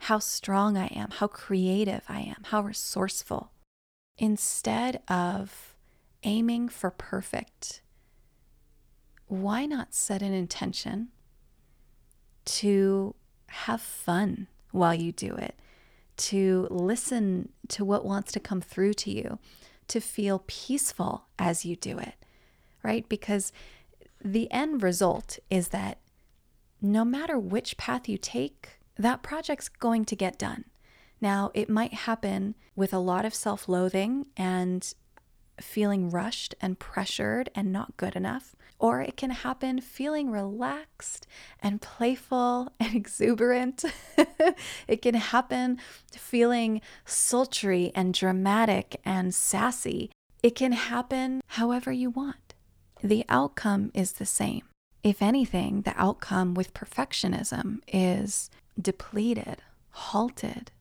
how 0.02 0.20
strong 0.20 0.78
I 0.78 0.88
am, 0.88 1.12
how 1.12 1.28
creative 1.28 2.04
I 2.10 2.20
am, 2.20 2.44
how 2.44 2.62
resourceful. 2.62 3.52
Instead 4.18 5.02
of 5.08 5.76
aiming 6.24 6.68
for 6.68 6.92
perfect, 6.92 7.82
why 9.28 9.66
not 9.66 9.94
set 9.94 10.22
an 10.22 10.34
intention 10.34 11.08
to 12.46 13.16
have 13.48 13.82
fun 13.82 14.48
while 14.72 14.94
you 14.94 15.12
do 15.12 15.36
it, 15.36 15.56
to 16.18 16.68
listen 16.70 17.50
to 17.68 17.86
what 17.86 18.06
wants 18.06 18.32
to 18.32 18.40
come 18.40 18.62
through 18.62 18.94
to 18.94 19.12
you, 19.12 19.40
to 19.88 20.00
feel 20.00 20.44
peaceful 20.48 21.26
as 21.38 21.66
you 21.66 21.76
do 21.76 21.98
it, 21.98 22.16
right? 22.84 23.08
Because 23.10 23.52
the 24.24 24.52
end 24.52 24.84
result 24.84 25.40
is 25.50 25.70
that 25.70 25.98
no 26.82 27.04
matter 27.06 27.38
which 27.38 27.78
path 27.78 28.08
you 28.08 28.18
take, 28.18 28.80
that 28.98 29.22
project's 29.22 29.70
going 29.70 30.06
to 30.06 30.16
get 30.16 30.40
done. 30.40 30.66
Now, 31.20 31.52
it 31.54 31.70
might 31.70 31.94
happen 31.94 32.56
with 32.76 32.94
a 32.94 33.00
lot 33.00 33.26
of 33.26 33.36
self 33.36 33.70
loathing 33.70 34.26
and 34.36 34.92
feeling 35.60 36.10
rushed 36.10 36.56
and 36.60 36.80
pressured 36.80 37.50
and 37.54 37.72
not 37.72 37.98
good 37.98 38.16
enough, 38.16 38.56
or 38.82 39.00
it 39.00 39.16
can 39.16 39.30
happen 39.30 39.80
feeling 39.80 40.32
relaxed 40.32 41.28
and 41.60 41.82
playful 41.82 42.74
and 42.80 42.96
exuberant. 42.96 43.86
it 44.88 45.02
can 45.04 45.14
happen 45.14 45.78
feeling 46.12 46.82
sultry 47.06 47.92
and 47.94 48.14
dramatic 48.14 49.00
and 49.06 49.34
sassy. 49.34 50.10
It 50.42 50.56
can 50.56 50.72
happen 50.72 51.42
however 51.46 51.92
you 51.92 52.10
want. 52.10 52.56
The 53.04 53.24
outcome 53.30 53.92
is 53.94 54.14
the 54.14 54.26
same. 54.26 54.64
If 55.04 55.22
anything, 55.22 55.84
the 55.84 55.94
outcome 55.96 56.56
with 56.56 56.74
perfectionism 56.74 57.82
is 57.88 58.50
depleted, 58.80 59.62
halted. 59.92 60.72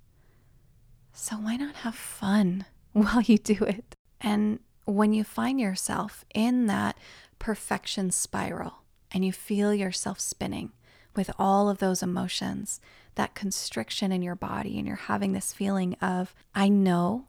So 1.12 1.36
why 1.36 1.56
not 1.56 1.76
have 1.76 1.94
fun 1.94 2.64
while 2.92 3.20
you 3.20 3.36
do 3.36 3.64
it? 3.64 3.94
And 4.22 4.60
when 4.84 5.12
you 5.12 5.24
find 5.24 5.60
yourself 5.60 6.24
in 6.34 6.66
that 6.66 6.96
perfection 7.38 8.10
spiral 8.10 8.82
and 9.12 9.24
you 9.24 9.32
feel 9.32 9.74
yourself 9.74 10.20
spinning 10.20 10.72
with 11.16 11.30
all 11.38 11.68
of 11.68 11.78
those 11.78 12.02
emotions, 12.02 12.80
that 13.16 13.34
constriction 13.34 14.12
in 14.12 14.22
your 14.22 14.36
body, 14.36 14.78
and 14.78 14.86
you're 14.86 14.96
having 14.96 15.32
this 15.32 15.52
feeling 15.52 15.94
of, 15.94 16.34
I 16.54 16.68
know 16.68 17.26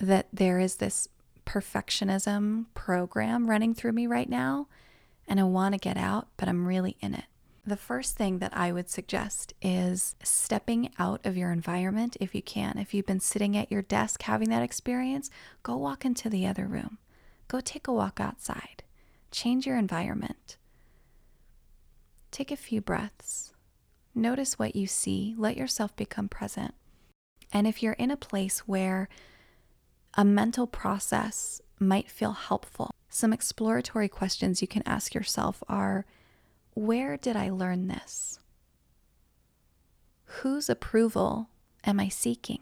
that 0.00 0.28
there 0.32 0.60
is 0.60 0.76
this 0.76 1.08
perfectionism 1.44 2.66
program 2.74 3.50
running 3.50 3.74
through 3.74 3.92
me 3.92 4.06
right 4.06 4.28
now, 4.28 4.68
and 5.26 5.40
I 5.40 5.44
want 5.44 5.74
to 5.74 5.78
get 5.78 5.96
out, 5.96 6.28
but 6.36 6.48
I'm 6.48 6.66
really 6.66 6.96
in 7.00 7.14
it. 7.14 7.24
The 7.66 7.76
first 7.78 8.16
thing 8.16 8.40
that 8.40 8.54
I 8.54 8.72
would 8.72 8.90
suggest 8.90 9.54
is 9.62 10.16
stepping 10.22 10.92
out 10.98 11.24
of 11.24 11.36
your 11.36 11.50
environment 11.50 12.14
if 12.20 12.34
you 12.34 12.42
can. 12.42 12.76
If 12.76 12.92
you've 12.92 13.06
been 13.06 13.20
sitting 13.20 13.56
at 13.56 13.72
your 13.72 13.80
desk 13.80 14.22
having 14.22 14.50
that 14.50 14.62
experience, 14.62 15.30
go 15.62 15.76
walk 15.76 16.04
into 16.04 16.28
the 16.28 16.46
other 16.46 16.66
room. 16.66 16.98
Go 17.48 17.60
take 17.60 17.88
a 17.88 17.92
walk 17.92 18.20
outside. 18.20 18.82
Change 19.30 19.66
your 19.66 19.78
environment. 19.78 20.58
Take 22.30 22.50
a 22.50 22.56
few 22.56 22.82
breaths. 22.82 23.54
Notice 24.14 24.58
what 24.58 24.76
you 24.76 24.86
see. 24.86 25.34
Let 25.38 25.56
yourself 25.56 25.96
become 25.96 26.28
present. 26.28 26.74
And 27.50 27.66
if 27.66 27.82
you're 27.82 27.94
in 27.94 28.10
a 28.10 28.16
place 28.16 28.60
where 28.60 29.08
a 30.14 30.24
mental 30.24 30.66
process 30.66 31.62
might 31.80 32.10
feel 32.10 32.32
helpful, 32.32 32.90
some 33.08 33.32
exploratory 33.32 34.08
questions 34.08 34.60
you 34.60 34.68
can 34.68 34.82
ask 34.84 35.14
yourself 35.14 35.62
are 35.66 36.04
where 36.74 37.16
did 37.16 37.36
I 37.36 37.50
learn 37.50 37.88
this? 37.88 38.38
Whose 40.24 40.68
approval 40.68 41.48
am 41.84 42.00
I 42.00 42.08
seeking? 42.08 42.60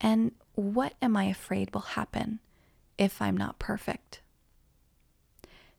And 0.00 0.32
what 0.54 0.94
am 1.02 1.16
I 1.16 1.24
afraid 1.24 1.74
will 1.74 1.80
happen 1.82 2.40
if 2.96 3.20
I'm 3.20 3.36
not 3.36 3.58
perfect? 3.58 4.20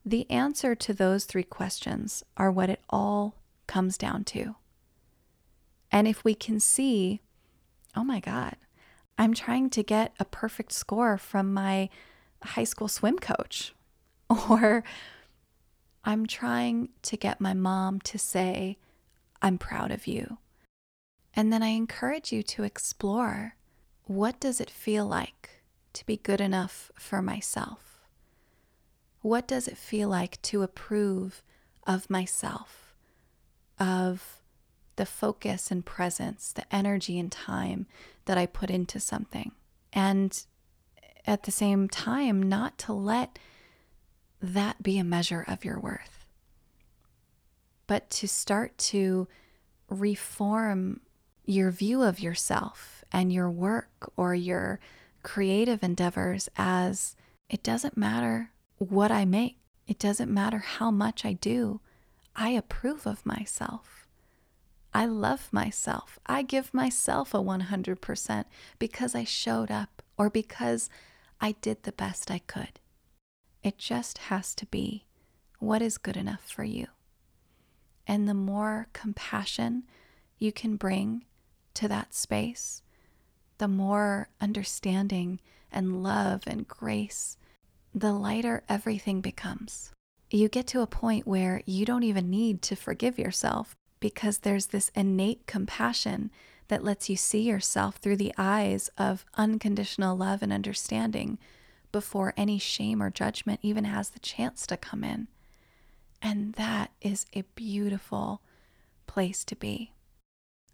The 0.05 0.29
answer 0.29 0.75
to 0.75 0.93
those 0.93 1.25
three 1.25 1.43
questions 1.43 2.23
are 2.37 2.51
what 2.51 2.69
it 2.69 2.81
all 2.89 3.35
comes 3.67 3.97
down 3.97 4.23
to. 4.25 4.55
And 5.91 6.07
if 6.07 6.23
we 6.23 6.35
can 6.35 6.59
see, 6.59 7.21
oh 7.95 8.03
my 8.03 8.19
God, 8.19 8.55
I'm 9.17 9.33
trying 9.33 9.69
to 9.71 9.83
get 9.83 10.13
a 10.19 10.25
perfect 10.25 10.71
score 10.71 11.17
from 11.17 11.53
my 11.53 11.89
high 12.43 12.63
school 12.63 12.87
swim 12.87 13.17
coach, 13.17 13.73
or 14.49 14.83
I'm 16.07 16.25
trying 16.25 16.87
to 17.01 17.17
get 17.17 17.41
my 17.41 17.53
mom 17.53 17.99
to 17.99 18.17
say, 18.17 18.77
I'm 19.41 19.57
proud 19.57 19.91
of 19.91 20.07
you. 20.07 20.37
And 21.33 21.51
then 21.51 21.61
I 21.61 21.67
encourage 21.67 22.31
you 22.31 22.43
to 22.43 22.63
explore 22.63 23.55
what 24.05 24.39
does 24.39 24.61
it 24.61 24.69
feel 24.69 25.05
like 25.05 25.63
to 25.91 26.05
be 26.05 26.15
good 26.15 26.39
enough 26.39 26.93
for 26.95 27.21
myself? 27.21 28.07
What 29.21 29.49
does 29.49 29.67
it 29.67 29.75
feel 29.75 30.07
like 30.07 30.41
to 30.43 30.63
approve 30.63 31.43
of 31.85 32.09
myself, 32.09 32.95
of 33.77 34.41
the 34.95 35.05
focus 35.05 35.71
and 35.71 35.85
presence, 35.85 36.53
the 36.53 36.73
energy 36.73 37.19
and 37.19 37.29
time 37.29 37.85
that 38.23 38.37
I 38.37 38.45
put 38.45 38.69
into 38.69 39.01
something? 39.01 39.51
And 39.91 40.41
at 41.25 41.43
the 41.43 41.51
same 41.51 41.89
time, 41.89 42.41
not 42.41 42.77
to 42.77 42.93
let 42.93 43.37
that 44.41 44.83
be 44.83 44.97
a 44.97 45.03
measure 45.03 45.43
of 45.47 45.65
your 45.65 45.79
worth, 45.79 46.25
but 47.87 48.09
to 48.09 48.27
start 48.27 48.77
to 48.77 49.27
reform 49.89 50.99
your 51.45 51.71
view 51.71 52.03
of 52.03 52.19
yourself 52.19 53.03
and 53.11 53.31
your 53.31 53.49
work 53.49 54.11
or 54.17 54.35
your 54.35 54.79
creative 55.23 55.83
endeavors 55.83 56.49
as 56.57 57.15
it 57.49 57.63
doesn't 57.63 57.97
matter 57.97 58.51
what 58.77 59.11
I 59.11 59.25
make, 59.25 59.57
it 59.87 59.97
doesn't 59.97 60.33
matter 60.33 60.59
how 60.59 60.91
much 60.91 61.25
I 61.25 61.33
do. 61.33 61.79
I 62.35 62.49
approve 62.49 63.07
of 63.07 63.25
myself. 63.25 64.07
I 64.93 65.05
love 65.05 65.49
myself. 65.51 66.19
I 66.25 66.41
give 66.41 66.73
myself 66.73 67.33
a 67.33 67.37
100% 67.37 68.45
because 68.79 69.15
I 69.15 69.23
showed 69.23 69.71
up 69.71 70.01
or 70.17 70.29
because 70.29 70.89
I 71.39 71.53
did 71.53 71.83
the 71.83 71.91
best 71.91 72.29
I 72.29 72.39
could. 72.39 72.79
It 73.67 73.77
just 73.77 74.17
has 74.29 74.55
to 74.55 74.65
be 74.67 75.03
what 75.59 75.81
is 75.81 75.97
good 75.97 76.15
enough 76.15 76.49
for 76.49 76.63
you. 76.63 76.87
And 78.07 78.25
the 78.25 78.33
more 78.33 78.87
compassion 78.93 79.83
you 80.39 80.53
can 80.53 80.77
bring 80.77 81.25
to 81.73 81.89
that 81.89 82.13
space, 82.13 82.81
the 83.57 83.67
more 83.67 84.29
understanding 84.39 85.41
and 85.69 86.01
love 86.01 86.43
and 86.47 86.65
grace, 86.65 87.35
the 87.93 88.13
lighter 88.13 88.63
everything 88.69 89.19
becomes. 89.19 89.91
You 90.31 90.47
get 90.47 90.67
to 90.67 90.79
a 90.79 90.87
point 90.87 91.27
where 91.27 91.61
you 91.65 91.85
don't 91.85 92.03
even 92.03 92.29
need 92.29 92.61
to 92.61 92.75
forgive 92.77 93.19
yourself 93.19 93.75
because 93.99 94.37
there's 94.37 94.67
this 94.67 94.91
innate 94.95 95.45
compassion 95.45 96.31
that 96.69 96.85
lets 96.85 97.09
you 97.09 97.17
see 97.17 97.41
yourself 97.41 97.97
through 97.97 98.15
the 98.15 98.33
eyes 98.37 98.89
of 98.97 99.25
unconditional 99.35 100.15
love 100.15 100.41
and 100.41 100.53
understanding 100.53 101.37
before 101.91 102.33
any 102.37 102.59
shame 102.59 103.01
or 103.01 103.09
judgment 103.09 103.59
even 103.63 103.85
has 103.85 104.09
the 104.09 104.19
chance 104.19 104.67
to 104.67 104.77
come 104.77 105.03
in. 105.03 105.27
And 106.21 106.53
that 106.53 106.91
is 107.01 107.25
a 107.33 107.43
beautiful 107.55 108.41
place 109.05 109.43
to 109.45 109.55
be. 109.55 109.93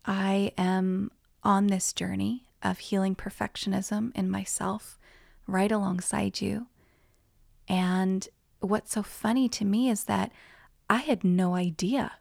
I 0.05 0.51
am 0.57 1.11
on 1.43 1.67
this 1.67 1.93
journey 1.93 2.45
of 2.61 2.79
healing 2.79 3.15
perfectionism 3.15 4.15
in 4.15 4.29
myself 4.29 4.97
right 5.47 5.71
alongside 5.71 6.41
you. 6.41 6.67
And 7.67 8.27
what's 8.59 8.93
so 8.93 9.03
funny 9.03 9.49
to 9.49 9.65
me 9.65 9.89
is 9.89 10.05
that 10.05 10.31
I 10.89 10.97
had 10.97 11.23
no 11.23 11.55
idea 11.55 12.13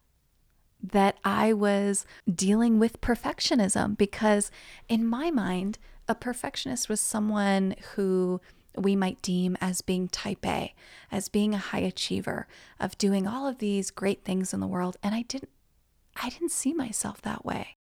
that 0.83 1.16
I 1.24 1.52
was 1.52 2.05
dealing 2.33 2.78
with 2.78 3.00
perfectionism 3.00 3.96
because, 3.96 4.50
in 4.88 5.07
my 5.07 5.31
mind, 5.31 5.78
a 6.09 6.14
perfectionist 6.14 6.88
was 6.88 7.00
someone 7.00 7.76
who 7.94 8.40
we 8.77 8.97
might 8.97 9.23
deem 9.23 9.57
as 9.61 9.83
being 9.83 10.09
type 10.09 10.45
A, 10.47 10.75
as 11.11 11.29
being 11.29 11.55
a 11.55 11.59
high 11.59 11.81
achiever, 11.81 12.47
of 12.81 12.99
doing 12.99 13.27
all 13.27 13.47
of 13.47 13.59
these 13.59 13.91
great 13.91 14.25
things 14.25 14.53
in 14.53 14.61
the 14.61 14.67
world. 14.67 14.97
And 15.03 15.15
I 15.15 15.23
didn't 15.23 15.51
I 16.23 16.29
didn't 16.29 16.51
see 16.51 16.75
myself 16.75 17.23
that 17.23 17.45
way. 17.45 17.77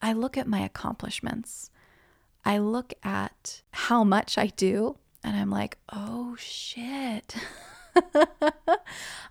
I 0.00 0.14
look 0.14 0.38
at 0.38 0.46
my 0.46 0.60
accomplishments. 0.60 1.70
I 2.44 2.58
look 2.58 2.94
at 3.02 3.62
how 3.72 4.04
much 4.04 4.38
I 4.38 4.46
do 4.48 4.98
and 5.22 5.36
I'm 5.36 5.50
like, 5.50 5.78
"Oh 5.92 6.36
shit." 6.38 7.34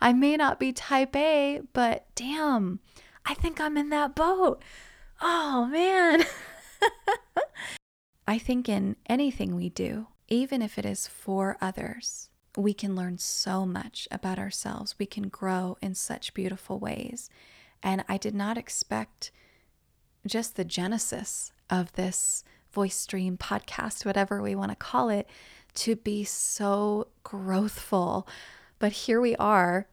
I 0.01 0.13
may 0.13 0.37
not 0.37 0.59
be 0.59 0.73
type 0.73 1.15
A, 1.15 1.61
but 1.73 2.05
damn, 2.15 2.79
I 3.25 3.33
think 3.33 3.59
I'm 3.59 3.77
in 3.77 3.89
that 3.89 4.15
boat. 4.15 4.61
Oh 5.21 5.67
man. 5.67 6.23
I 8.27 8.37
think 8.37 8.69
in 8.69 8.95
anything 9.07 9.55
we 9.55 9.69
do, 9.69 10.07
even 10.33 10.61
if 10.61 10.77
it 10.77 10.85
is 10.85 11.07
for 11.07 11.57
others, 11.61 12.29
we 12.57 12.73
can 12.73 12.95
learn 12.95 13.17
so 13.17 13.65
much 13.65 14.07
about 14.11 14.39
ourselves. 14.39 14.95
We 14.97 15.05
can 15.05 15.29
grow 15.29 15.77
in 15.81 15.95
such 15.95 16.33
beautiful 16.33 16.79
ways. 16.79 17.29
And 17.81 18.03
I 18.07 18.17
did 18.17 18.33
not 18.33 18.57
expect 18.57 19.31
just 20.25 20.55
the 20.55 20.65
genesis 20.65 21.51
of 21.69 21.91
this 21.93 22.43
voice 22.71 22.95
stream 22.95 23.37
podcast, 23.37 24.05
whatever 24.05 24.41
we 24.41 24.55
want 24.55 24.71
to 24.71 24.75
call 24.75 25.09
it, 25.09 25.29
to 25.75 25.95
be 25.95 26.23
so 26.23 27.07
growthful. 27.23 28.27
But 28.79 28.91
here 28.91 29.21
we 29.21 29.35
are. 29.35 29.87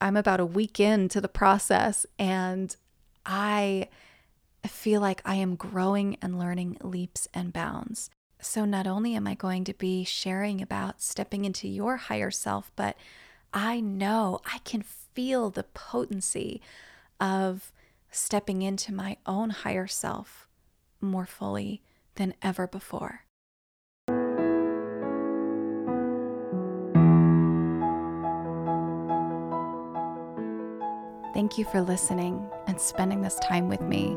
I'm 0.00 0.16
about 0.16 0.40
a 0.40 0.46
week 0.46 0.80
into 0.80 1.20
the 1.20 1.28
process 1.28 2.06
and 2.18 2.74
I 3.26 3.88
feel 4.66 5.00
like 5.00 5.20
I 5.24 5.34
am 5.36 5.56
growing 5.56 6.16
and 6.22 6.38
learning 6.38 6.78
leaps 6.82 7.28
and 7.34 7.52
bounds. 7.52 8.10
So, 8.40 8.64
not 8.64 8.86
only 8.86 9.14
am 9.14 9.26
I 9.26 9.34
going 9.34 9.64
to 9.64 9.74
be 9.74 10.04
sharing 10.04 10.62
about 10.62 11.02
stepping 11.02 11.44
into 11.44 11.66
your 11.66 11.96
higher 11.96 12.30
self, 12.30 12.70
but 12.76 12.96
I 13.52 13.80
know 13.80 14.40
I 14.46 14.58
can 14.58 14.82
feel 14.82 15.50
the 15.50 15.64
potency 15.64 16.60
of 17.20 17.72
stepping 18.10 18.62
into 18.62 18.94
my 18.94 19.16
own 19.26 19.50
higher 19.50 19.86
self 19.86 20.48
more 21.00 21.26
fully 21.26 21.82
than 22.14 22.34
ever 22.42 22.66
before. 22.66 23.24
Thank 31.34 31.56
you 31.56 31.64
for 31.66 31.80
listening 31.80 32.48
and 32.66 32.80
spending 32.80 33.22
this 33.22 33.38
time 33.38 33.68
with 33.68 33.80
me. 33.80 34.16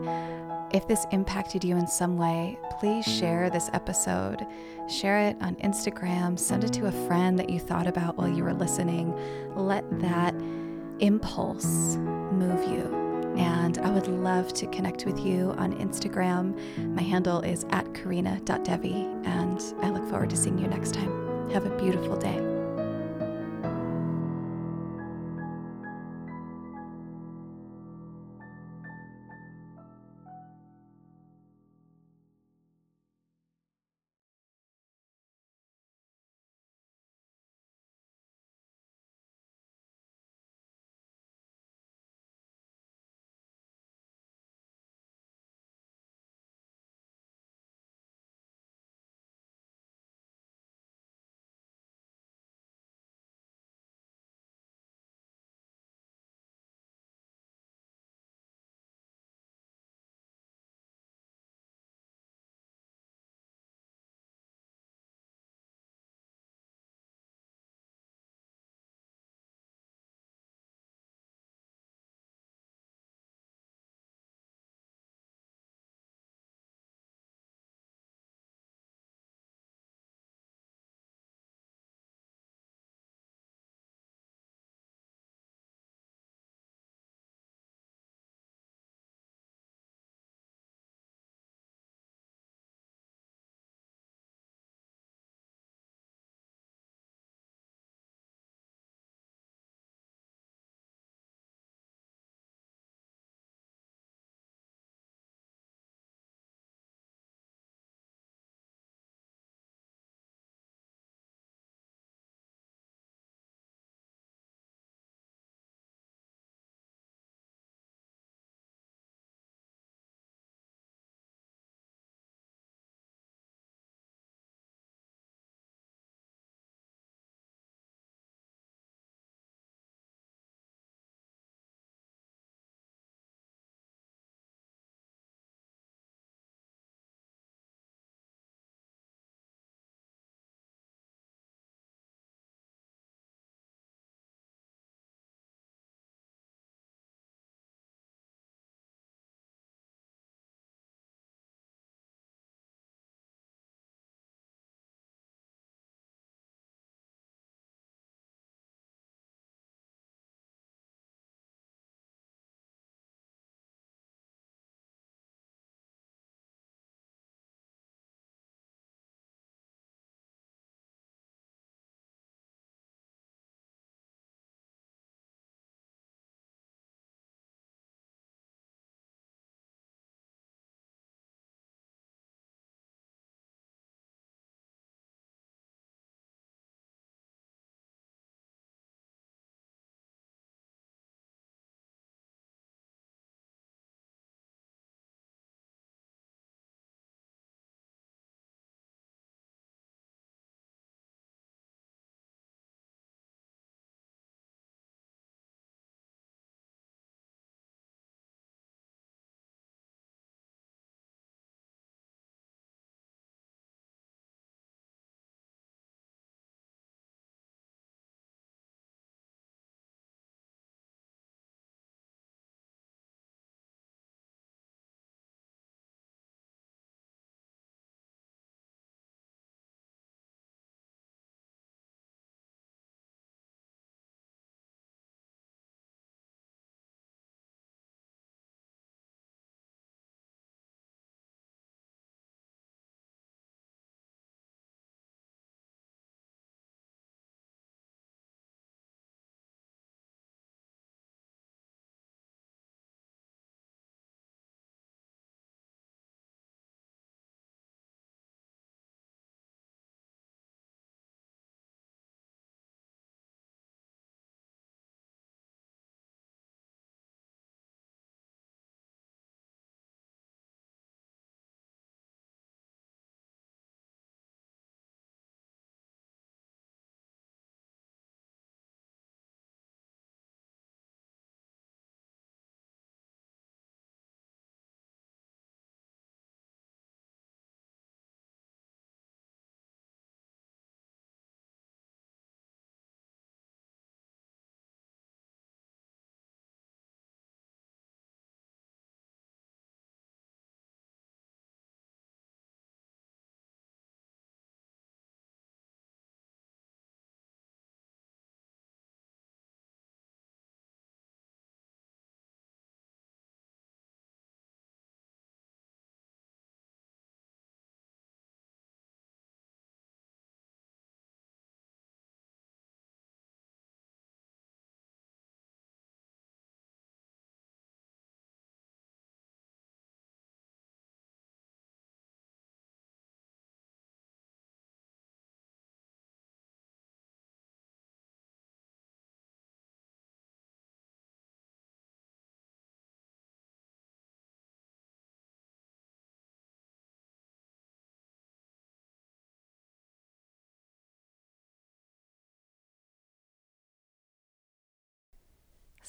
If 0.74 0.88
this 0.88 1.06
impacted 1.12 1.66
you 1.66 1.76
in 1.76 1.86
some 1.86 2.18
way, 2.18 2.58
please 2.80 3.06
share 3.06 3.50
this 3.50 3.70
episode. 3.74 4.48
Share 4.88 5.20
it 5.28 5.38
on 5.42 5.56
Instagram, 5.56 6.40
send 6.40 6.64
it 6.64 6.72
to 6.74 6.88
a 6.88 6.92
friend 7.08 7.38
that 7.40 7.50
you 7.50 7.60
thought 7.60 7.88
about 7.88 8.18
while 8.18 8.30
you 8.30 8.44
were 8.44 8.54
listening. 8.54 9.14
Let 9.56 9.84
that 10.00 10.34
impulse 11.00 11.98
move 11.98 12.64
you. 12.72 13.34
And 13.38 13.78
I 13.80 13.90
would 13.90 14.08
love 14.08 14.54
to 14.56 14.68
connect 14.68 15.06
with 15.06 15.20
you 15.20 15.52
on 15.58 15.74
Instagram. 15.78 16.58
My 16.96 17.02
handle 17.02 17.42
is 17.42 17.66
at 17.72 17.94
carina.devi, 17.94 19.08
and 19.24 19.62
I 19.82 19.90
look 19.90 20.08
forward 20.10 20.30
to 20.30 20.38
seeing 20.38 20.58
you 20.58 20.68
next 20.68 20.94
time. 20.94 21.50
Have 21.52 21.66
a 21.66 21.78
beautiful 21.78 22.18
day. 22.18 22.51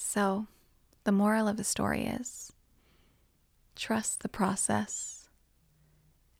So, 0.05 0.47
the 1.05 1.11
moral 1.11 1.47
of 1.47 1.57
the 1.57 1.63
story 1.63 2.05
is 2.05 2.51
trust 3.75 4.21
the 4.21 4.29
process. 4.29 5.29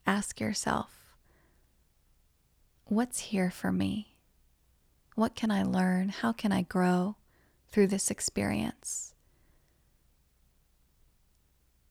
Ask 0.05 0.39
yourself, 0.39 1.15
what's 2.83 3.19
here 3.19 3.49
for 3.49 3.71
me? 3.71 4.15
What 5.15 5.33
can 5.33 5.49
I 5.49 5.63
learn? 5.63 6.09
How 6.09 6.33
can 6.33 6.51
I 6.51 6.61
grow 6.61 7.15
through 7.69 7.87
this 7.87 8.11
experience? 8.11 9.15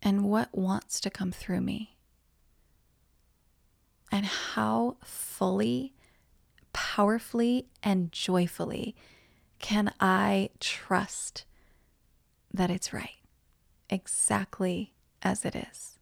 And 0.02 0.24
what 0.24 0.56
wants 0.56 1.00
to 1.00 1.10
come 1.10 1.32
through 1.32 1.62
me? 1.62 1.96
And 4.12 4.26
how 4.26 4.98
fully, 5.02 5.94
powerfully, 6.72 7.66
and 7.82 8.12
joyfully 8.12 8.94
can 9.58 9.92
I 9.98 10.50
trust 10.60 11.44
that 12.52 12.70
it's 12.70 12.92
right, 12.92 13.18
exactly 13.88 14.94
as 15.22 15.44
it 15.44 15.54
is? 15.54 15.98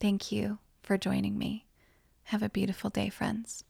Thank 0.00 0.32
you 0.32 0.58
for 0.82 0.98
joining 0.98 1.38
me. 1.38 1.66
Have 2.24 2.42
a 2.42 2.48
beautiful 2.48 2.90
day, 2.90 3.08
friends. 3.08 3.64